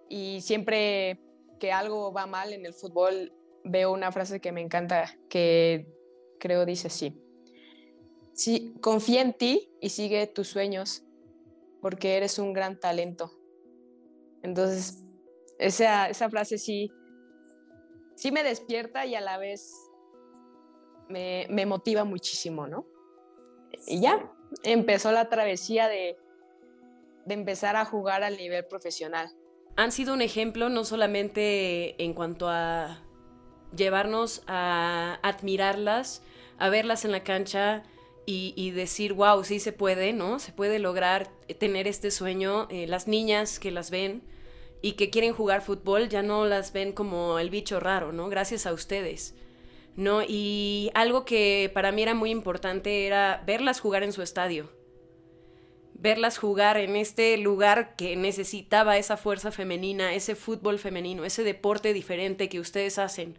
[0.08, 1.20] y siempre
[1.58, 3.32] que algo va mal en el fútbol
[3.64, 5.86] veo una frase que me encanta que
[6.40, 7.16] creo dice así
[8.40, 11.04] sí, confía en ti y sigue tus sueños,
[11.82, 13.32] porque eres un gran talento.
[14.42, 15.04] Entonces,
[15.58, 16.90] esa, esa frase sí,
[18.14, 19.74] sí me despierta y a la vez
[21.08, 22.86] me, me motiva muchísimo, ¿no?
[23.86, 26.16] Y ya, empezó la travesía de,
[27.26, 29.30] de empezar a jugar al nivel profesional.
[29.76, 33.06] Han sido un ejemplo no solamente en cuanto a
[33.74, 36.22] llevarnos a admirarlas,
[36.58, 37.84] a verlas en la cancha,
[38.32, 40.38] y, decir, wow, sí se puede, ¿no?
[40.38, 41.28] Se puede lograr
[41.58, 42.68] tener este sueño.
[42.70, 44.22] Eh, las niñas que las ven
[44.82, 48.28] y que quieren jugar fútbol ya no las ven como el bicho raro, ¿no?
[48.28, 49.34] Gracias a ustedes.
[49.96, 50.22] ¿No?
[50.22, 54.70] Y algo que para mí era muy importante era verlas jugar en su estadio.
[55.94, 61.92] Verlas jugar en este lugar que necesitaba esa fuerza femenina, ese fútbol femenino, ese deporte
[61.92, 63.36] diferente que ustedes hacen,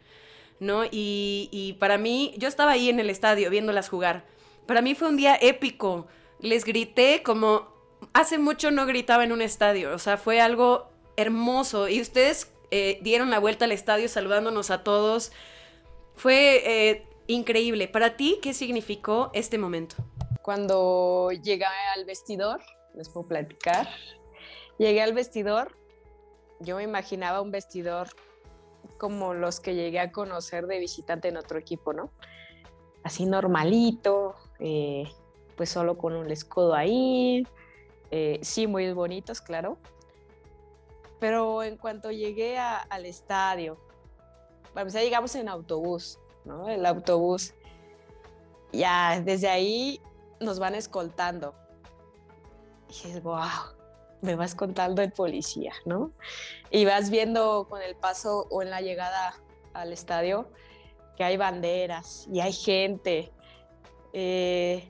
[0.61, 0.83] ¿no?
[0.89, 4.23] Y, para mí, yo estaba ahí en el estadio viéndolas jugar
[4.71, 6.07] para mí fue un día épico.
[6.39, 7.67] Les grité como
[8.13, 9.93] hace mucho no gritaba en un estadio.
[9.93, 11.89] O sea, fue algo hermoso.
[11.89, 15.33] Y ustedes eh, dieron la vuelta al estadio saludándonos a todos.
[16.15, 17.89] Fue eh, increíble.
[17.89, 19.97] Para ti, ¿qué significó este momento?
[20.41, 22.61] Cuando llegué al vestidor,
[22.95, 23.89] les puedo platicar.
[24.77, 25.77] Llegué al vestidor,
[26.61, 28.07] yo me imaginaba un vestidor
[29.01, 32.11] como los que llegué a conocer de visitante en otro equipo, ¿no?
[33.03, 35.11] Así normalito, eh,
[35.57, 37.47] pues solo con un escudo ahí,
[38.11, 39.79] eh, sí, muy bonitos, claro.
[41.19, 43.79] Pero en cuanto llegué al estadio,
[44.73, 46.69] bueno, pues ya llegamos en autobús, ¿no?
[46.69, 47.55] El autobús,
[48.71, 49.99] ya desde ahí
[50.39, 51.55] nos van escoltando.
[52.87, 53.49] Y dices, wow,
[54.21, 56.11] me vas contando el policía, ¿no?
[56.69, 59.35] Y vas viendo con el paso o en la llegada
[59.73, 60.49] al estadio
[61.17, 63.31] que hay banderas y hay gente
[64.13, 64.87] eh,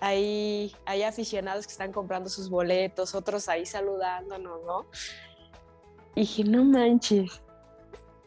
[0.00, 4.86] hay, hay aficionados que están comprando sus boletos, otros ahí saludándonos, ¿no?
[6.14, 7.42] Y dije, no manches,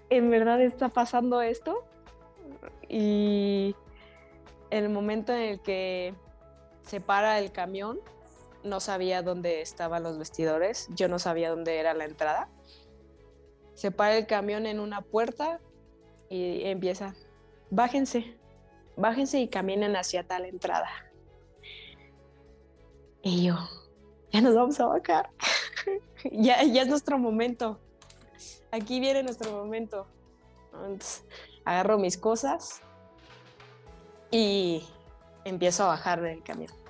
[0.10, 1.84] ¿en verdad está pasando esto?
[2.88, 3.76] Y
[4.70, 6.14] en el momento en el que
[6.84, 8.00] se para el camión,
[8.64, 12.50] no sabía dónde estaban los vestidores, yo no sabía dónde era la entrada.
[13.74, 15.60] Se para el camión en una puerta
[16.30, 17.16] y empieza,
[17.70, 18.38] bájense,
[18.96, 20.90] bájense y caminen hacia tal entrada.
[23.22, 23.56] Y yo,
[24.32, 25.30] ya nos vamos a bajar.
[26.32, 27.80] ya, ya es nuestro momento.
[28.72, 30.08] Aquí viene nuestro momento.
[31.64, 32.82] agarro mis cosas
[34.32, 34.84] y
[35.46, 36.83] empiezo a bajar del camión.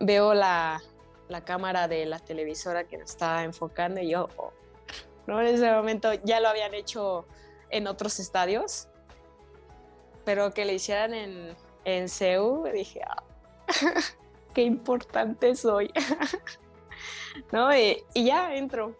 [0.00, 0.82] Veo la,
[1.28, 4.52] la cámara de la televisora que nos estaba enfocando y yo, oh,
[5.26, 5.40] ¿no?
[5.40, 7.26] En ese momento ya lo habían hecho
[7.70, 8.88] en otros estadios,
[10.24, 13.22] pero que le hicieran en, en CEU, dije, ah,
[14.54, 15.90] qué importante soy.
[17.52, 17.74] ¿No?
[17.76, 18.96] Y, ya entro.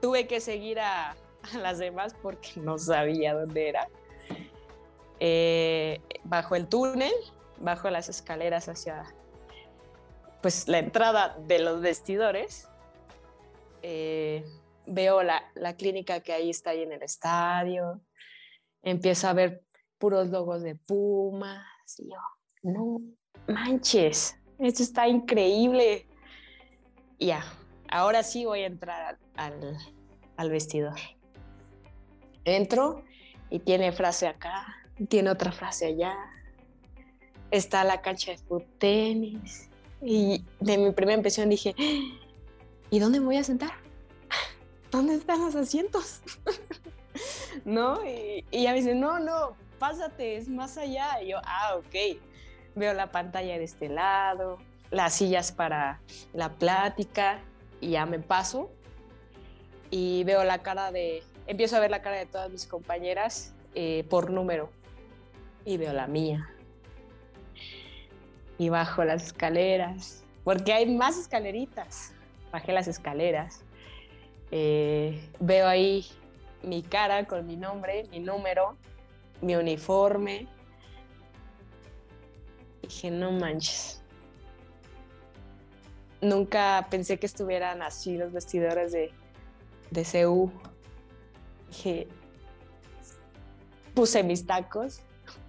[0.00, 1.16] Tuve que seguir a,
[1.60, 3.88] las demás porque no sabía dónde era.
[5.20, 7.12] Eh, bajo el túnel,
[7.58, 9.04] bajo las escaleras hacia
[10.40, 12.68] pues la entrada de los vestidores.
[13.82, 14.44] Eh,
[14.86, 18.00] veo la, la, clínica que ahí está ahí en el estadio.
[18.82, 19.62] Empiezo a ver
[19.98, 21.64] puros logos de Pumas.
[21.98, 22.18] Y yo,
[22.62, 23.00] no
[23.46, 26.06] manches, esto está increíble.
[27.18, 27.44] Ya,
[27.88, 29.76] ahora sí voy a entrar al,
[30.36, 30.98] al vestidor.
[32.44, 33.04] Entro
[33.50, 34.66] y tiene frase acá,
[35.08, 36.14] tiene otra frase allá.
[37.50, 39.70] Está la cancha de fútbol tenis.
[40.02, 41.74] Y de mi primera impresión dije,
[42.90, 43.72] ¿y dónde me voy a sentar?
[44.90, 46.20] ¿Dónde están los asientos?
[47.64, 48.04] ¿No?
[48.04, 51.22] Y, y ella me dice, no, no, pásate, es más allá.
[51.22, 52.18] Y yo, ah, ok.
[52.74, 54.58] Veo la pantalla de este lado,
[54.90, 56.00] las sillas para
[56.32, 57.40] la plática
[57.80, 58.70] y ya me paso
[59.90, 64.04] y veo la cara de, empiezo a ver la cara de todas mis compañeras eh,
[64.08, 64.70] por número
[65.64, 66.50] y veo la mía.
[68.58, 72.12] Y bajo las escaleras, porque hay más escaleritas.
[72.52, 73.62] Bajé las escaleras.
[74.50, 76.06] Eh, veo ahí
[76.62, 78.76] mi cara con mi nombre, mi número,
[79.40, 80.46] mi uniforme.
[82.82, 84.02] Dije, no manches.
[86.20, 89.12] Nunca pensé que estuvieran así los vestidores de,
[89.90, 90.50] de CU.
[91.68, 92.08] Dije,
[93.94, 95.00] puse mis tacos,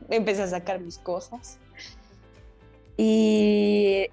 [0.09, 1.59] empecé a sacar mis cosas.
[2.97, 4.07] Y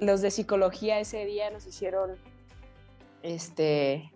[0.00, 2.16] los de psicología ese día nos hicieron
[3.22, 4.12] este,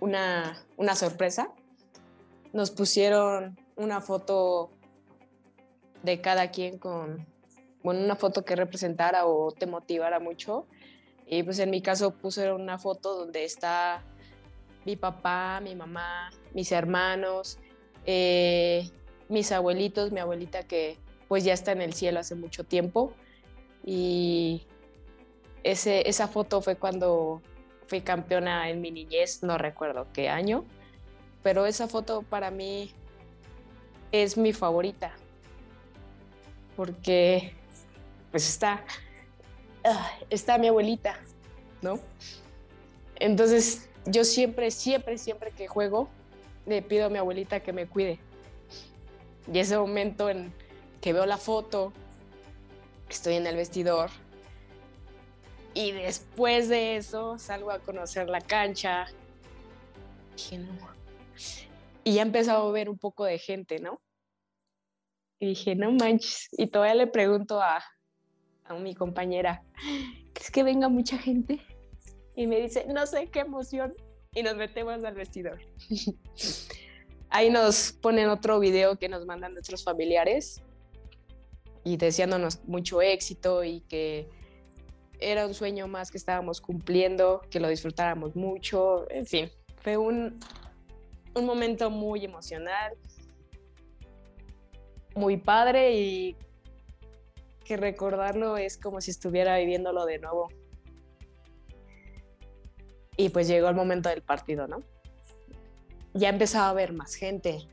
[0.00, 1.50] una, una sorpresa.
[2.52, 4.70] Nos pusieron una foto
[6.02, 7.26] de cada quien con,
[7.82, 10.66] bueno, una foto que representara o te motivara mucho.
[11.26, 14.02] Y pues en mi caso puse una foto donde está
[14.84, 17.58] mi papá, mi mamá, mis hermanos,
[18.06, 18.88] eh,
[19.28, 23.12] mis abuelitos, mi abuelita que pues ya está en el cielo hace mucho tiempo.
[23.84, 24.62] Y
[25.62, 27.42] ese, esa foto fue cuando
[27.86, 30.64] fui campeona en mi niñez, no recuerdo qué año,
[31.42, 32.90] pero esa foto para mí
[34.12, 35.12] es mi favorita,
[36.76, 37.52] porque
[38.30, 38.84] pues está,
[39.84, 41.18] ah, está mi abuelita,
[41.82, 42.00] ¿no?
[43.16, 46.08] Entonces yo siempre, siempre, siempre que juego,
[46.66, 48.18] le pido a mi abuelita que me cuide.
[49.52, 50.52] Y ese momento en
[51.06, 51.92] que veo la foto,
[53.08, 54.10] estoy en el vestidor,
[55.72, 59.06] y después de eso salgo a conocer la cancha.
[60.34, 60.72] Dije, no.
[62.02, 64.02] Y ya empezado a ver un poco de gente, ¿no?
[65.38, 66.48] Y dije, no manches.
[66.50, 67.84] Y todavía le pregunto a,
[68.64, 69.62] a mi compañera,
[70.32, 71.60] ¿crees que venga mucha gente?
[72.34, 73.94] Y me dice, no sé qué emoción.
[74.32, 75.60] Y nos metemos al vestidor.
[77.30, 80.64] Ahí nos ponen otro video que nos mandan nuestros familiares
[81.86, 84.28] y deseándonos mucho éxito y que
[85.20, 90.40] era un sueño más que estábamos cumpliendo, que lo disfrutáramos mucho, en fin, fue un,
[91.36, 92.94] un momento muy emocional,
[95.14, 96.36] muy padre y
[97.64, 100.48] que recordarlo es como si estuviera viviéndolo de nuevo.
[103.16, 104.80] Y pues llegó el momento del partido, ¿no?
[106.14, 107.68] Ya empezaba a ver más gente.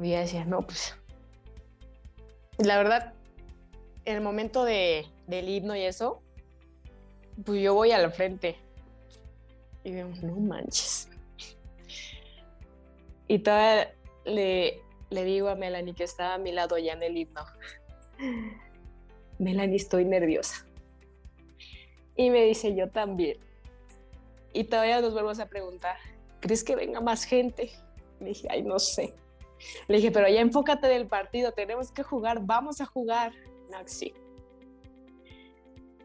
[0.00, 0.94] Y decía, no, pues.
[2.58, 3.12] La verdad,
[4.04, 6.22] en el momento de, del himno y eso,
[7.44, 8.56] pues yo voy al frente.
[9.84, 11.08] Y veo, no manches.
[13.28, 13.92] Y todavía
[14.24, 17.44] le, le digo a Melanie que estaba a mi lado ya en el himno.
[19.38, 20.64] Melanie, estoy nerviosa.
[22.16, 23.38] Y me dice, yo también.
[24.52, 25.96] Y todavía nos volvemos a preguntar,
[26.40, 27.70] ¿crees que venga más gente?
[28.20, 29.14] Le dije, ay, no sé.
[29.88, 33.32] Le dije, pero ya enfócate del partido, tenemos que jugar, vamos a jugar.
[33.70, 34.14] No, sí.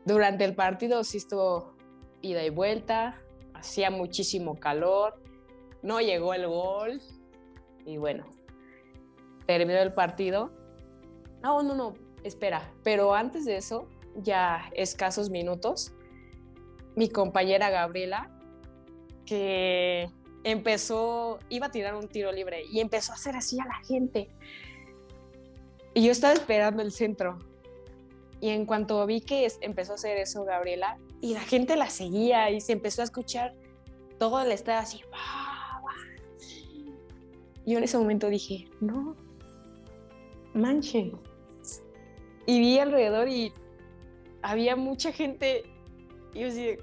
[0.05, 1.75] Durante el partido sí estuvo
[2.21, 3.21] ida y vuelta,
[3.53, 5.21] hacía muchísimo calor,
[5.83, 7.01] no llegó el gol
[7.85, 8.25] y bueno,
[9.45, 10.51] terminó el partido.
[11.41, 11.93] No, no, no,
[12.23, 15.93] espera, pero antes de eso, ya escasos minutos,
[16.95, 18.29] mi compañera Gabriela,
[19.25, 20.09] que
[20.43, 24.29] empezó, iba a tirar un tiro libre y empezó a hacer así a la gente.
[25.93, 27.39] Y yo estaba esperando el centro.
[28.39, 32.49] Y en cuanto vi que empezó a hacer eso Gabriela, y la gente la seguía
[32.49, 33.53] y se empezó a escuchar
[34.17, 35.01] todo el estadio así.
[37.65, 39.15] Y yo en ese momento dije, no,
[40.53, 41.11] manche.
[42.47, 43.53] Y vi alrededor y
[44.41, 45.63] había mucha gente.
[46.33, 46.77] Y yo así,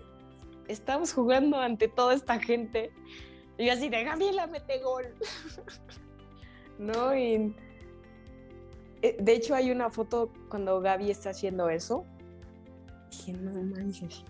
[0.68, 2.92] estamos jugando ante toda esta gente.
[3.58, 5.14] Y yo así de Gabriela mete gol.
[6.78, 7.14] ¿No?
[7.16, 7.54] Y
[9.02, 12.06] eh, de hecho hay una foto cuando Gaby está haciendo eso.
[13.10, 14.24] Dije, no manches.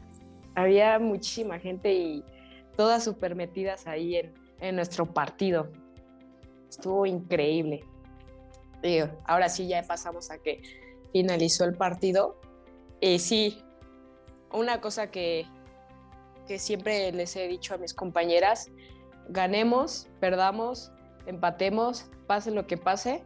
[0.55, 2.25] Había muchísima gente y
[2.77, 5.71] todas súper metidas ahí en, en, nuestro partido.
[6.69, 7.85] Estuvo increíble.
[8.83, 10.63] Y ahora sí ya pasamos a que
[11.13, 12.41] finalizó el partido.
[13.01, 13.63] Y sí,
[14.53, 15.47] una cosa que,
[16.47, 18.71] que siempre les he dicho a mis compañeras,
[19.29, 20.93] ganemos, perdamos,
[21.27, 23.23] empatemos, pase lo que pase,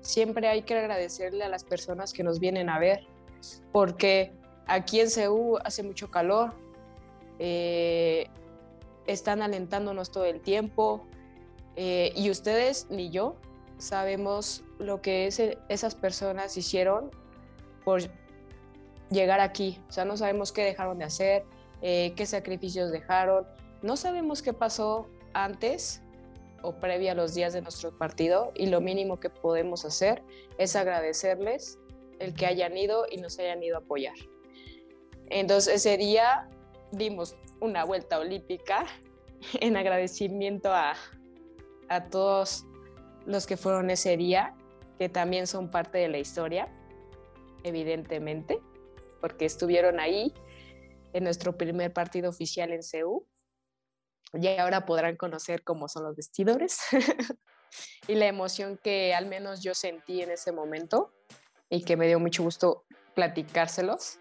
[0.00, 3.06] siempre hay que agradecerle a las personas que nos vienen a ver,
[3.72, 4.32] porque
[4.66, 6.54] aquí en CEU hace mucho calor,
[7.38, 8.28] eh,
[9.06, 11.06] están alentándonos todo el tiempo
[11.76, 13.36] eh, y ustedes ni yo
[13.78, 17.10] sabemos lo que esas personas hicieron
[17.84, 18.00] por
[19.10, 19.78] llegar aquí.
[19.88, 21.44] O sea, no sabemos qué dejaron de hacer,
[21.82, 23.46] eh, qué sacrificios dejaron,
[23.82, 26.02] no sabemos qué pasó antes
[26.62, 30.22] o previa a los días de nuestro partido y lo mínimo que podemos hacer
[30.58, 31.78] es agradecerles
[32.18, 34.16] el que hayan ido y nos hayan ido a apoyar.
[35.28, 36.48] Entonces ese día
[36.90, 38.86] dimos una vuelta olímpica
[39.60, 40.94] en agradecimiento a,
[41.88, 42.64] a todos
[43.26, 44.54] los que fueron ese día,
[44.98, 46.68] que también son parte de la historia,
[47.64, 48.60] evidentemente,
[49.20, 50.32] porque estuvieron ahí
[51.12, 53.26] en nuestro primer partido oficial en CEU
[54.40, 56.78] y ahora podrán conocer cómo son los vestidores
[58.08, 61.12] y la emoción que al menos yo sentí en ese momento
[61.68, 64.18] y que me dio mucho gusto platicárselos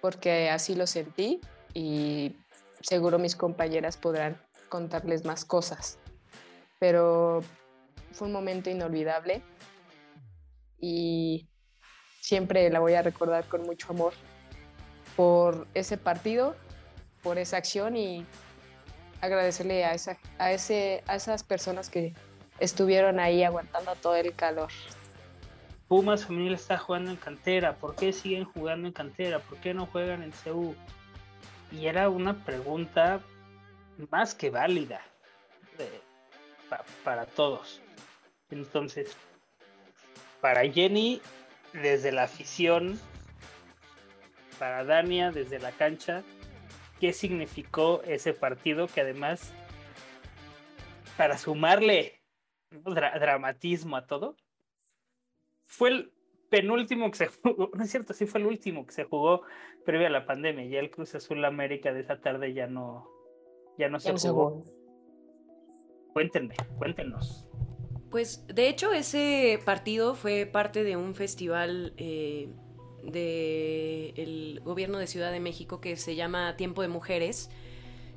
[0.00, 1.40] porque así lo sentí
[1.74, 2.36] y
[2.80, 5.98] seguro mis compañeras podrán contarles más cosas.
[6.78, 7.42] Pero
[8.12, 9.42] fue un momento inolvidable
[10.80, 11.48] y
[12.20, 14.12] siempre la voy a recordar con mucho amor
[15.16, 16.54] por ese partido,
[17.22, 18.24] por esa acción y
[19.20, 22.14] agradecerle a, esa, a, ese, a esas personas que
[22.58, 24.70] estuvieron ahí aguantando todo el calor.
[25.88, 29.38] Pumas Femenil está jugando en cantera, ¿por qué siguen jugando en cantera?
[29.38, 30.74] ¿Por qué no juegan en CU?
[31.72, 33.20] Y era una pregunta
[34.10, 35.00] más que válida
[37.04, 37.80] para todos.
[38.50, 39.16] Entonces,
[40.40, 41.20] para Jenny,
[41.72, 43.00] desde la afición,
[44.58, 46.22] para Dania, desde la cancha,
[47.00, 49.52] qué significó ese partido que además,
[51.16, 52.20] para sumarle
[52.70, 54.36] dramatismo a todo,
[55.66, 56.12] fue el
[56.50, 59.42] penúltimo que se jugó, no es cierto, sí fue el último que se jugó
[59.84, 63.08] previo a la pandemia, ya el Cruz Azul América de esa tarde ya no,
[63.78, 64.64] ya no se jugó.
[66.12, 67.48] Cuéntenme, cuéntenos.
[68.10, 72.48] Pues de hecho ese partido fue parte de un festival eh,
[73.02, 77.50] del gobierno de Ciudad de México que se llama Tiempo de Mujeres.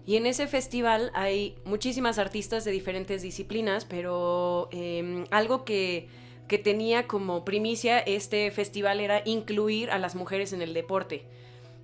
[0.05, 6.07] Y en ese festival hay muchísimas artistas de diferentes disciplinas, pero em, algo que,
[6.47, 11.25] que tenía como primicia este festival era incluir a las mujeres en el deporte.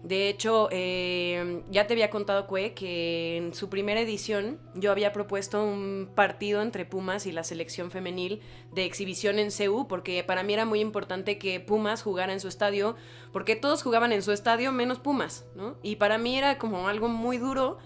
[0.04, 5.12] De hecho, eh, ya te había contado, Cue, que en su primera edición yo había
[5.12, 8.42] propuesto un partido entre Pumas y la selección femenil
[8.74, 12.48] de exhibición en CEU, porque para mí era muy importante que Pumas jugara en su
[12.48, 12.96] estadio,
[13.34, 15.78] porque todos jugaban en su estadio menos Pumas, ¿no?
[15.82, 17.80] Y para mí era como algo muy duro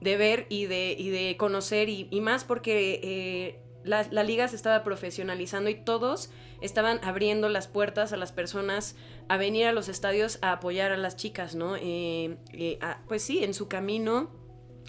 [0.00, 4.82] de ver y de, de conocer, y, más porque eh, la, la liga se estaba
[4.84, 6.30] profesionalizando y todos
[6.62, 8.96] estaban abriendo las puertas a las personas
[9.28, 11.76] a venir a los estadios a apoyar a las chicas, ¿no?
[11.76, 14.30] Eh, eh, pues sí, en su camino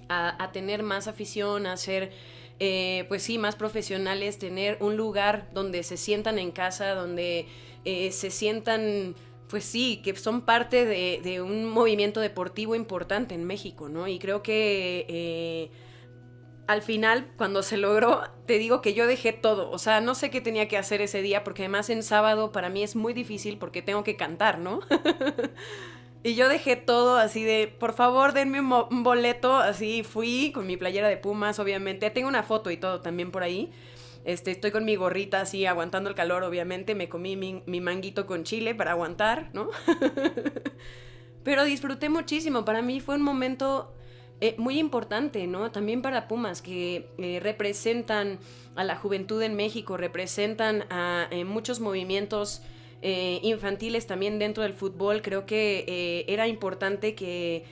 [0.10, 2.12] a, tener más afición, a ser,
[2.60, 7.48] eh, pues sí, más profesionales, tener un lugar donde se sientan en casa, donde
[7.83, 9.15] se sientan
[9.50, 14.08] pues sí, que son parte de, un movimiento deportivo importante en México, ¿no?
[14.08, 15.71] Y creo que
[16.65, 19.69] al final, cuando se logró, te digo que yo dejé todo.
[19.71, 22.69] O sea, no sé qué tenía que hacer ese día, porque además en sábado para
[22.69, 24.79] mí es muy difícil porque tengo que cantar, ¿no?
[26.23, 29.57] y yo dejé todo así de, por favor, denme un, boleto.
[29.57, 32.09] Así fui con mi playera de Pumas, obviamente.
[32.11, 33.71] Tengo una foto y todo también por ahí.
[34.23, 36.95] Este, estoy con mi gorrita así, aguantando el calor, obviamente.
[36.95, 39.69] Me comí mi, mi manguito con chile para aguantar, ¿no?
[41.43, 42.63] Pero disfruté muchísimo.
[42.63, 43.93] Para mí fue un momento
[44.48, 45.71] eh, muy importante, ¿no?
[45.71, 48.39] También para Pumas, que eh, representan
[48.75, 52.62] a la juventud en México, representan a muchos movimientos
[53.02, 55.21] infantiles también dentro del fútbol.
[55.21, 57.65] Creo que era importante que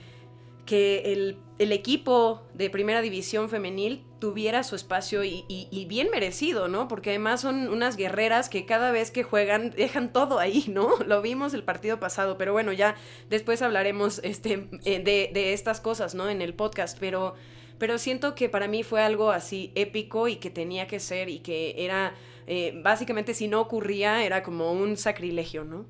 [0.65, 1.11] que
[1.59, 6.87] el, equipo de primera división femenil tuviera su espacio y, bien merecido, ¿no?
[6.87, 10.95] Porque además son unas guerreras que cada vez que juegan dejan todo ahí, ¿no?
[10.99, 12.95] Lo vimos el partido pasado, pero bueno, ya
[13.29, 16.29] después hablaremos este, eh, de, estas cosas, ¿no?
[16.29, 17.33] En el podcast, pero,
[17.79, 21.39] pero siento que para mí fue algo así épico y que tenía que ser y
[21.39, 22.13] que era,
[22.45, 25.87] eh, básicamente si no ocurría, era como un sacrilegio, ¿no?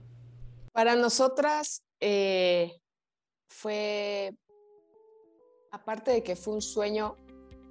[0.71, 2.79] Para nosotras eh,
[3.49, 4.31] fue
[5.71, 7.17] aparte de que fue un sueño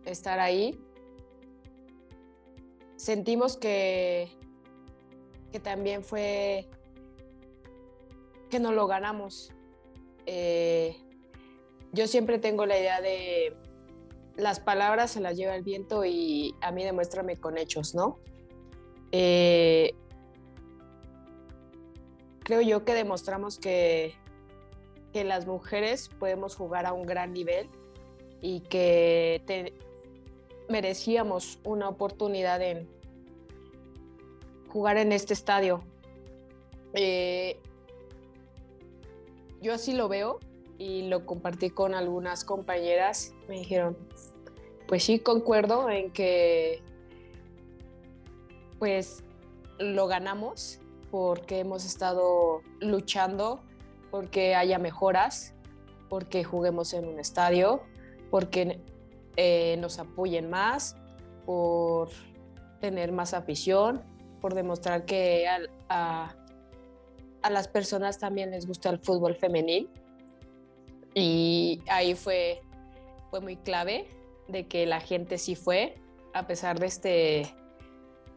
[0.04, 0.78] estar ahí,
[2.96, 4.30] sentimos que,
[5.52, 6.68] que también fue
[8.50, 9.52] que no lo ganamos.
[10.26, 10.96] Eh,
[11.92, 13.56] yo siempre tengo la idea de
[14.36, 18.18] las palabras se las lleva el viento y a mí demuéstrame con hechos, ¿no?
[19.12, 19.94] Eh,
[22.40, 24.14] creo yo que demostramos que,
[25.12, 27.68] que las mujeres podemos jugar a un gran nivel
[28.40, 29.42] y que
[30.70, 32.88] merecíamos una oportunidad en
[34.68, 35.82] jugar en este estadio.
[36.94, 37.58] Eh,
[39.60, 40.38] yo así lo veo
[40.78, 43.34] y lo compartí con algunas compañeras.
[43.48, 43.98] Me dijeron,
[44.88, 46.82] pues sí, concuerdo en que
[48.78, 49.22] pues
[49.78, 53.60] lo ganamos porque hemos estado luchando
[54.10, 55.54] porque haya mejoras,
[56.08, 57.82] porque juguemos en un estadio,
[58.30, 58.80] porque
[59.36, 60.96] eh, nos apoyen más,
[61.46, 62.08] por
[62.80, 64.02] tener más afición,
[64.40, 65.46] por demostrar que
[65.88, 66.34] a,
[67.50, 69.88] las personas también les gusta el fútbol femenil.
[71.14, 72.60] Y ahí fue,
[73.30, 74.06] fue muy clave
[74.48, 75.94] de que la gente sí fue,
[76.34, 77.54] a pesar de este,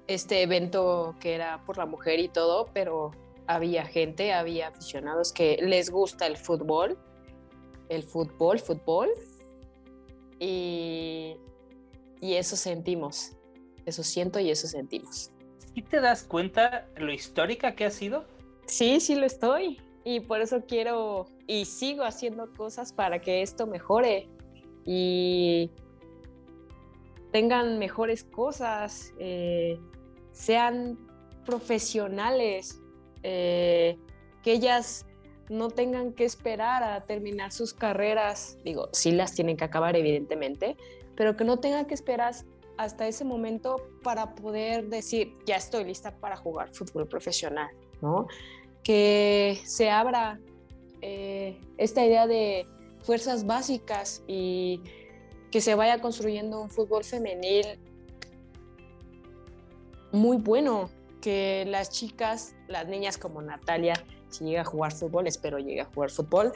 [0.08, 3.12] este evento que era por la mujer y todo, pero
[3.48, 6.98] había gente, había aficionados que les gusta el fútbol,
[7.90, 9.10] el fútbol, fútbol,
[10.40, 11.38] y,
[12.22, 13.34] eso sentimos,
[13.86, 15.32] eso siento y eso sentimos.
[15.76, 18.26] ¿Y te das cuenta lo histórica que ha sido?
[18.66, 19.82] Sí, sí lo estoy.
[20.06, 24.30] Y por eso quiero y sigo haciendo cosas para que esto mejore
[24.86, 25.72] y
[27.32, 29.80] tengan mejores cosas, eh,
[30.32, 30.98] sean
[31.46, 32.82] profesionales,
[33.24, 33.98] eh,
[34.44, 35.06] que ellas
[35.50, 40.78] no tengan que esperar a terminar sus carreras, digo, sí las tienen que acabar evidentemente,
[41.16, 42.34] pero que no tengan que esperar
[42.78, 47.70] hasta ese momento para poder decir, ya estoy lista para jugar fútbol profesional,
[48.02, 48.28] ¿no?
[48.84, 50.40] Que se abra
[51.02, 52.68] eh, esta idea de
[53.02, 54.82] fuerzas básicas y
[55.52, 57.80] que se vaya construyendo un fútbol femenil
[60.12, 60.90] muy bueno,
[61.22, 63.94] que las chicas, las niñas como Natalia,
[64.34, 66.52] si llega a jugar fútbol, espero llegue a jugar fútbol,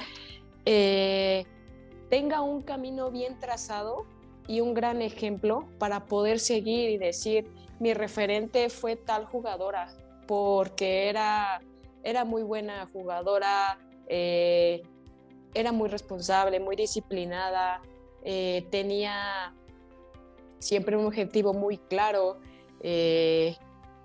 [0.65, 1.45] eh,
[2.09, 4.05] tenga un camino bien trazado
[4.47, 7.47] y un gran ejemplo para poder seguir y decir,
[7.79, 9.93] mi referente fue tal jugadora,
[10.27, 11.61] porque era,
[12.03, 14.81] era muy buena jugadora, eh,
[15.53, 17.81] era muy responsable, muy disciplinada,
[18.23, 19.53] eh, tenía
[20.59, 22.39] siempre un objetivo muy claro,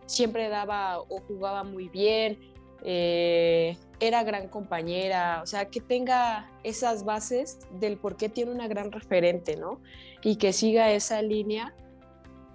[0.07, 2.52] siempre daba o jugaba muy bien,
[2.85, 8.67] eh, era gran compañera, o sea, que tenga esas bases del por qué tiene una
[8.67, 9.81] gran referente, ¿no?
[10.23, 11.75] Y que siga esa línea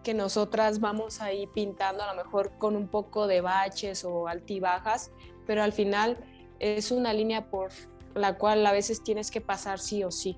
[0.04, 5.12] que nosotras vamos ahí pintando a lo mejor con un poco de baches o altibajas,
[5.46, 6.18] pero al final
[6.60, 7.72] es una línea por
[8.16, 10.38] la cual a veces tienes que pasar sí o sí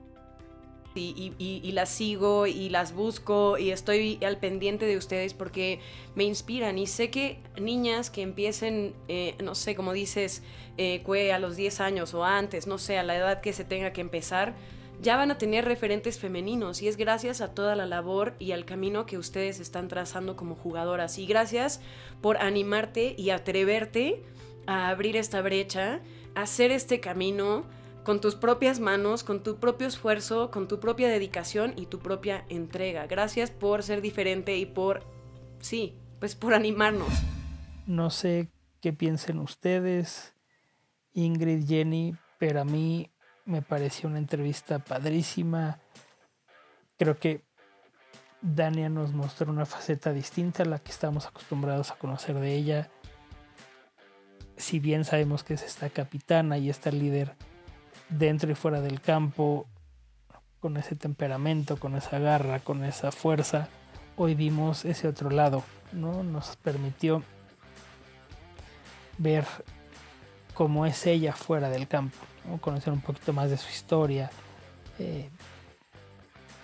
[0.96, 5.80] y, las sigo y las busco y estoy al pendiente de ustedes porque
[6.16, 6.78] me inspiran.
[6.78, 10.44] Y sé que niñas que empiecen, eh, no sé, como dices,
[10.78, 13.94] eh, a los 10 años o antes, no sé, a la edad que se tenga
[13.94, 14.56] que empezar,
[15.02, 16.82] ya van a tener referentes femeninos.
[16.82, 20.56] Y es gracias a toda la labor y al camino que ustedes están trazando como
[20.56, 21.18] jugadoras.
[21.18, 21.82] Y gracias
[22.22, 24.24] por animarte y atreverte
[24.68, 26.02] a abrir esta brecha,
[26.36, 27.66] a hacer este camino
[28.04, 32.46] con tus propias manos, con tu propio esfuerzo, con tu propia dedicación y tu propia
[32.50, 33.08] entrega.
[33.08, 35.04] Gracias por ser diferente y por,
[35.60, 37.10] sí, pues por animarnos.
[37.86, 38.50] No sé
[38.82, 40.36] qué piensen ustedes,
[41.14, 43.12] Ingrid, Jenny, pero a mí
[43.46, 45.80] me pareció una entrevista padrísima.
[46.98, 47.44] Creo que
[48.42, 52.90] Dania nos mostró una faceta distinta a la que estamos acostumbrados a conocer de ella.
[54.56, 57.36] Si bien sabemos que es esta capitana y esta líder
[58.10, 59.68] dentro y fuera del campo,
[60.60, 63.70] con ese temperamento, con esa garra, con esa fuerza.
[64.18, 66.24] Hoy vimos ese otro lado, ¿no?
[66.24, 67.24] Nos permitió
[69.18, 69.46] ver
[70.54, 72.18] cómo es ella fuera del campo,
[72.60, 74.30] conocer un poquito más de su historia,
[74.98, 75.30] eh,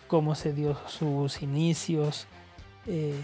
[0.08, 2.28] cómo se dio sus inicios,
[2.88, 3.20] eh,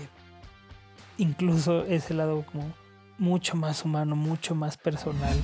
[1.18, 2.72] incluso ese lado como
[3.18, 5.38] mucho más humano, mucho más personal.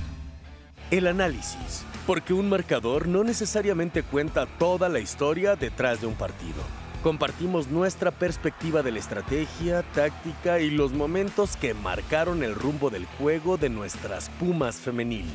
[0.90, 6.62] El análisis, porque un marcador no necesariamente cuenta toda la historia detrás de un partido.
[7.02, 13.04] Compartimos nuestra perspectiva de la estrategia, táctica y los momentos que marcaron el rumbo del
[13.04, 15.26] juego de nuestras Pumas femenil.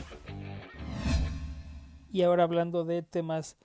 [2.12, 3.56] Y ahora hablando de temas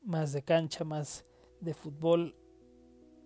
[0.00, 1.24] más de cancha, más
[1.60, 2.36] de fútbol,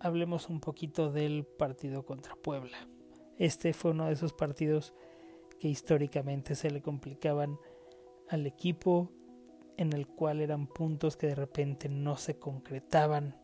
[0.01, 2.79] hablemos un poquito del partido contra Puebla.
[3.37, 4.95] Este fue uno de esos partidos
[5.61, 7.59] que históricamente se le complicaban
[8.33, 9.11] al equipo,
[9.77, 13.37] en el cual eran puntos que de repente no se concretaban,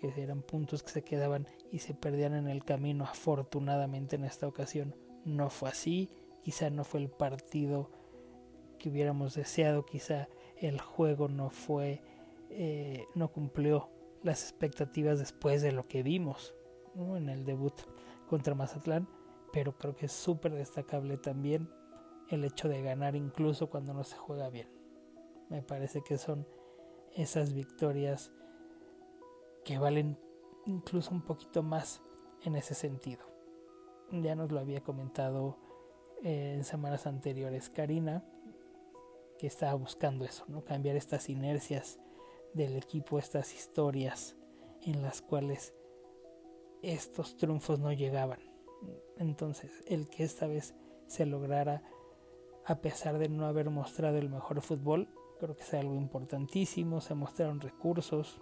[0.00, 3.04] que eran puntos que se quedaban y se perdían en el camino.
[3.04, 6.08] Afortunadamente en esta ocasión no fue así,
[6.42, 7.90] quizá no fue el partido
[8.78, 12.02] que hubiéramos deseado, quizá el juego no fue,
[12.48, 13.90] eh, no cumplió
[14.22, 16.54] las expectativas después de lo que vimos
[16.96, 17.74] en el debut
[18.26, 19.06] contra Mazatlán,
[19.52, 21.68] pero creo que es súper destacable también
[22.30, 24.68] el hecho de ganar incluso cuando no se juega bien.
[25.48, 26.46] Me parece que son
[27.14, 28.32] esas victorias
[29.64, 30.18] que valen
[30.66, 32.00] incluso un poquito más
[32.42, 33.24] en ese sentido.
[34.10, 35.58] Ya nos lo había comentado
[36.22, 38.24] eh, en semanas anteriores Karina,
[39.38, 40.64] que estaba buscando eso, ¿no?
[40.64, 41.98] Cambiar estas inercias
[42.54, 44.36] del equipo estas historias
[44.82, 45.74] en las cuales
[46.82, 48.40] estos triunfos no llegaban.
[49.18, 50.74] Entonces, el que esta vez
[51.06, 51.82] se lograra,
[52.70, 55.08] a pesar de no haber mostrado el mejor fútbol,
[55.40, 57.00] creo que es algo importantísimo.
[57.00, 58.40] Se mostraron recursos,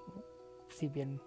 [0.68, 1.22] si bien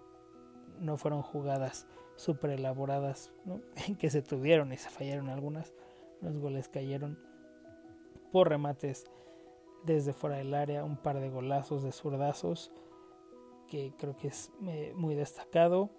[0.78, 3.32] no fueron jugadas súper elaboradas,
[3.98, 5.74] que se tuvieron y se fallaron algunas,
[6.20, 7.18] los goles cayeron
[8.30, 9.04] por remates
[9.84, 12.70] desde fuera del área, un par de golazos de zurdazos
[13.66, 15.90] que creo que es eh, muy destacado,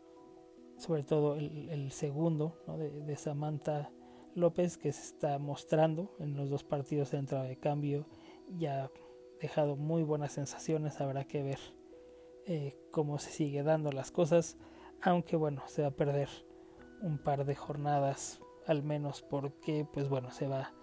[0.78, 3.92] sobre todo el, segundo de, Samantha
[4.36, 8.08] López que se está mostrando en los dos partidos de entrada de cambio,
[8.58, 8.92] ya ha
[9.40, 11.60] dejado muy buenas sensaciones, habrá que ver
[12.46, 14.58] eh, cómo se sigue dando las cosas,
[15.02, 16.30] aunque bueno, se va a perder
[17.02, 20.74] un par de jornadas al menos porque pues bueno, se va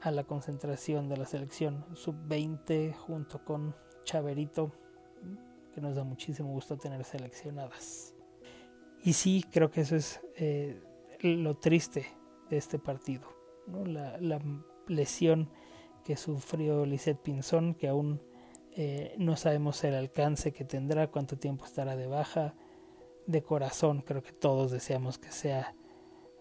[0.00, 3.74] a la concentración de la selección sub-20 junto con
[4.04, 4.72] Chaverito,
[5.74, 8.14] que nos da muchísimo gusto tener seleccionadas.
[9.02, 10.80] Y sí, creo que eso es eh,
[11.20, 12.06] lo triste
[12.50, 13.28] de este partido,
[13.84, 14.18] la,
[14.86, 15.50] lesión
[16.04, 18.22] que sufrió Lisette Pinzón, que aún
[18.72, 22.54] eh, no sabemos el alcance que tendrá, cuánto tiempo estará de baja.
[23.26, 25.74] De corazón, creo que todos deseamos que sea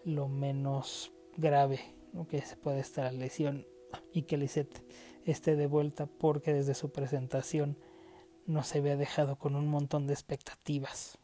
[0.06, 3.68] lo menos grave que se puede estar la lesión
[4.12, 4.84] y que Lisette
[5.26, 7.78] esté de vuelta porque desde su presentación
[8.46, 11.20] no se había dejado con un montón de expectativas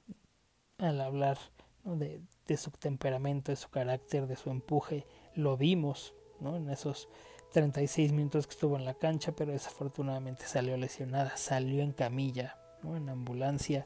[0.78, 1.38] al hablar
[1.84, 2.22] de,
[2.58, 5.06] su temperamento, de su carácter, de su empuje.
[5.36, 6.56] Lo vimos ¿no?
[6.56, 7.08] en esos
[7.52, 13.10] 36 minutos que estuvo en la cancha, pero desafortunadamente salió lesionada, salió en camilla, en
[13.10, 13.86] ambulancia.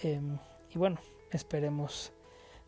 [0.00, 0.38] Em,
[0.74, 0.98] y bueno,
[1.30, 2.12] esperemos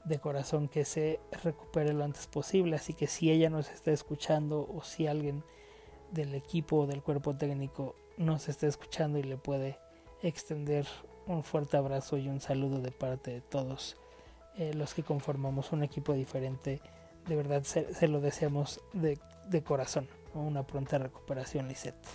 [0.04, 2.76] de corazón que se recupere lo antes posible.
[2.76, 5.42] Así que si ella nos está escuchando o si alguien
[6.12, 9.78] del equipo o del cuerpo técnico nos está escuchando y le puede
[10.22, 10.86] extender
[11.26, 13.96] un fuerte abrazo y un saludo de parte de todos
[14.58, 16.80] eh, los que conformamos un equipo diferente.
[17.26, 19.18] De verdad se, lo deseamos de,
[19.62, 20.08] corazón.
[20.34, 22.06] Una pronta recuperación, Lisette.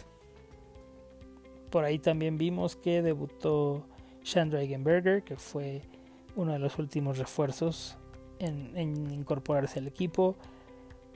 [1.70, 3.86] Por ahí también vimos que debutó
[4.24, 5.82] Chandra Eigenberger, que fue
[6.36, 7.98] uno de los últimos refuerzos
[8.40, 10.36] en, incorporarse al equipo.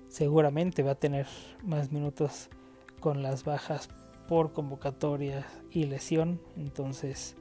[0.07, 1.28] Seguramente va a tener
[1.63, 2.49] más minutos
[2.99, 3.89] con las bajas
[4.28, 6.39] por convocatoria y lesión.
[6.55, 7.36] Entonces,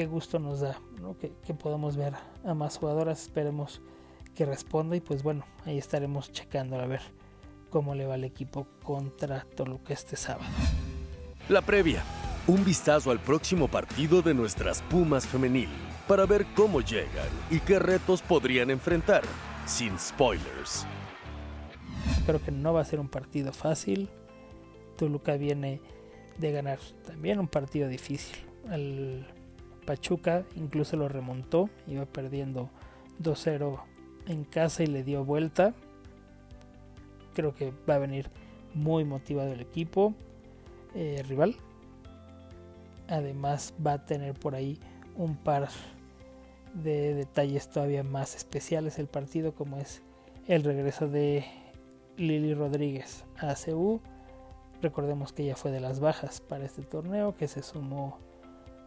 [0.00, 0.80] qué gusto nos da
[1.20, 3.20] que, que, podamos ver a más jugadoras.
[3.20, 3.82] Esperemos
[4.34, 7.02] que responda y pues bueno, ahí estaremos checando a ver
[7.68, 10.48] cómo le va el equipo contra Toluca este sábado.
[11.50, 12.02] La previa
[12.46, 15.68] un vistazo al próximo partido de nuestras Pumas femenil
[16.08, 19.24] para ver cómo llegan y qué retos podrían enfrentar,
[19.66, 20.86] sin spoilers.
[22.24, 24.08] Creo que no va a ser un partido fácil.
[24.96, 25.82] Toluca viene
[26.38, 28.38] de ganar también un partido difícil.
[28.70, 29.26] Al
[29.84, 32.70] Pachuca incluso lo remontó, iba perdiendo
[33.22, 33.80] 2-0
[34.26, 35.74] en casa y le dio vuelta.
[37.34, 38.28] Creo que va a venir
[38.74, 40.14] muy motivado el equipo
[40.94, 41.56] eh, rival
[43.10, 44.78] además va a tener por ahí
[45.16, 45.68] un par
[46.74, 50.02] de detalles todavía más especiales el partido como es
[50.46, 51.44] el regreso de
[52.16, 54.00] Lili Rodríguez a CU.
[54.80, 58.18] Recordemos que ella fue de las bajas para este torneo, que se sumó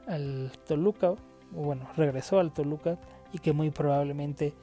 [0.08, 1.18] al Toluca, o
[1.52, 2.98] bueno, regresó al Toluca
[3.32, 4.54] y que muy probablemente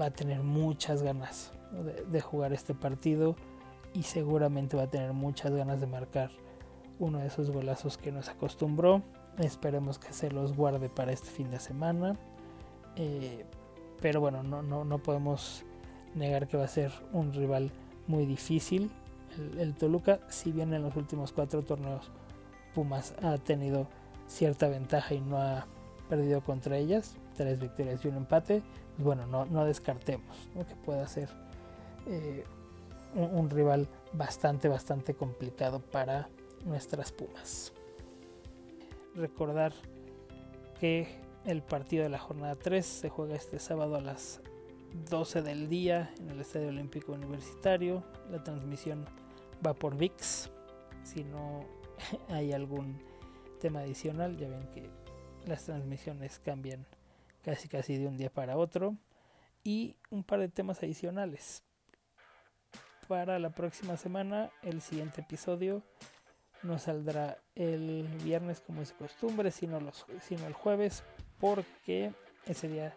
[0.00, 1.52] va a tener muchas ganas
[2.10, 3.36] de, jugar este partido
[3.92, 6.30] y seguramente va a tener muchas ganas de marcar
[6.98, 9.02] uno de esos golazos que nos acostumbró.
[9.38, 12.16] Esperemos que se los guarde para este fin de semana.
[12.96, 13.44] Eh,
[14.00, 15.64] pero bueno, no, no, no, podemos
[16.14, 17.70] negar que va a ser un rival
[18.06, 18.90] muy difícil.
[19.58, 22.10] El, Toluca, si bien en los últimos cuatro torneos
[22.74, 23.86] Pumas ha tenido
[24.28, 25.66] cierta ventaja y no ha
[26.08, 28.62] perdido contra ellas, tres victorias y un empate,
[28.94, 30.66] pues bueno, no, no descartemos ¿no?
[30.66, 31.28] que pueda ser
[32.06, 32.44] eh,
[33.14, 36.28] un, rival bastante, bastante complicado para
[36.64, 37.72] nuestras Pumas.
[39.14, 39.72] Recordar
[40.78, 41.08] que
[41.44, 44.40] el partido de la jornada 3 se juega este sábado a las
[45.10, 48.02] 12 del día en el Estadio Olímpico Universitario.
[48.30, 49.04] La transmisión
[49.66, 50.50] va por VIX.
[51.02, 51.64] Si no
[52.28, 52.98] hay algún
[53.58, 54.88] tema adicional, ya ven que
[55.46, 56.86] las transmisiones cambian
[57.42, 58.96] casi casi de un día para otro.
[59.64, 61.62] Y un par de temas adicionales.
[63.06, 65.82] Para la próxima semana, el siguiente episodio
[66.62, 71.02] no saldrá el viernes como es costumbre, sino, los, sino el jueves,
[71.38, 72.12] porque
[72.46, 72.94] ese día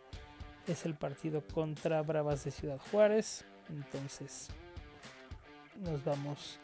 [0.67, 3.45] es el partido contra Bravas de Ciudad Juárez.
[3.69, 4.49] Entonces
[5.77, 6.59] nos vamos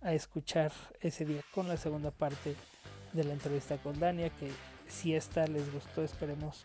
[0.00, 2.56] a escuchar ese día con la segunda parte
[3.12, 4.50] de la entrevista con Dania, que
[4.88, 6.64] si esta les gustó, esperemos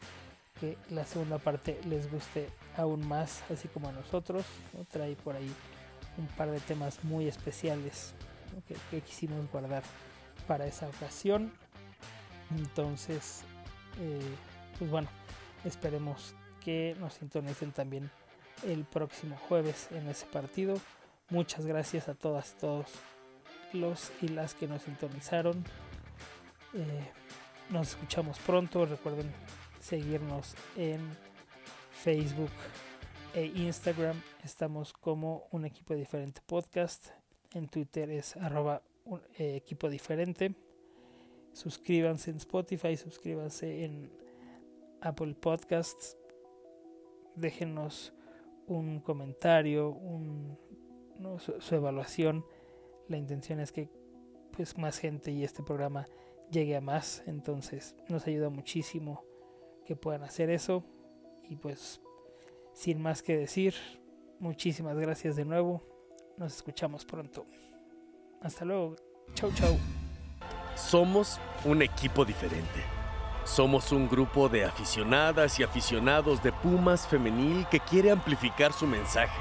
[0.60, 4.46] que la segunda parte les guste aún más, así como a nosotros.
[4.74, 4.86] ¿no?
[4.86, 5.52] Trae por ahí
[6.18, 8.14] un par de temas muy especiales
[8.92, 9.84] que, quisimos guardar
[10.48, 11.52] para esa ocasión.
[12.58, 13.42] Entonces,
[14.00, 14.36] eh,
[14.78, 15.10] pues bueno,
[15.64, 16.34] esperemos
[16.64, 18.10] que nos sintonicen también
[18.66, 20.76] el próximo jueves en ese partido.
[21.30, 22.88] Muchas gracias a todas, todos
[23.74, 25.64] los y las que nos sintonizaron.
[26.74, 27.08] Eh,
[27.70, 28.86] nos escuchamos pronto.
[28.86, 29.32] Recuerden
[29.80, 31.00] seguirnos en
[31.92, 32.52] Facebook
[33.34, 34.22] e Instagram.
[34.44, 37.08] Estamos como un equipo diferente podcast.
[37.54, 40.56] En Twitter es arroba un, eh, equipo diferente.
[41.54, 44.12] Suscríbanse en Spotify, suscríbanse en
[45.02, 46.18] Apple Podcasts.
[47.36, 48.14] Déjenos
[48.68, 50.58] un comentario, un,
[51.40, 52.46] su, su, evaluación.
[53.08, 53.90] La intención es que
[54.52, 56.08] pues más gente y este programa
[56.52, 57.24] llegue a más.
[57.26, 59.24] Entonces nos ayuda muchísimo
[59.86, 60.84] que puedan hacer eso.
[61.44, 62.02] Y pues
[62.74, 63.76] sin más que decir,
[64.40, 65.82] muchísimas gracias de nuevo.
[66.38, 67.46] Nos escuchamos pronto.
[68.42, 68.96] Hasta luego.
[69.34, 69.78] Chau, chau.
[70.76, 72.84] Somos un equipo diferente.
[73.44, 79.40] Somos un grupo de aficionadas y aficionados de Pumas femenil que quiere amplificar su mensaje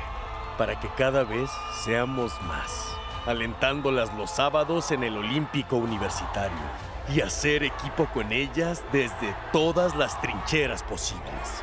[0.57, 1.51] para que cada vez
[1.85, 2.97] seamos más,
[3.27, 6.57] alentándolas los sábados en el Olímpico Universitario
[7.09, 11.63] y hacer equipo con ellas desde todas las trincheras posibles.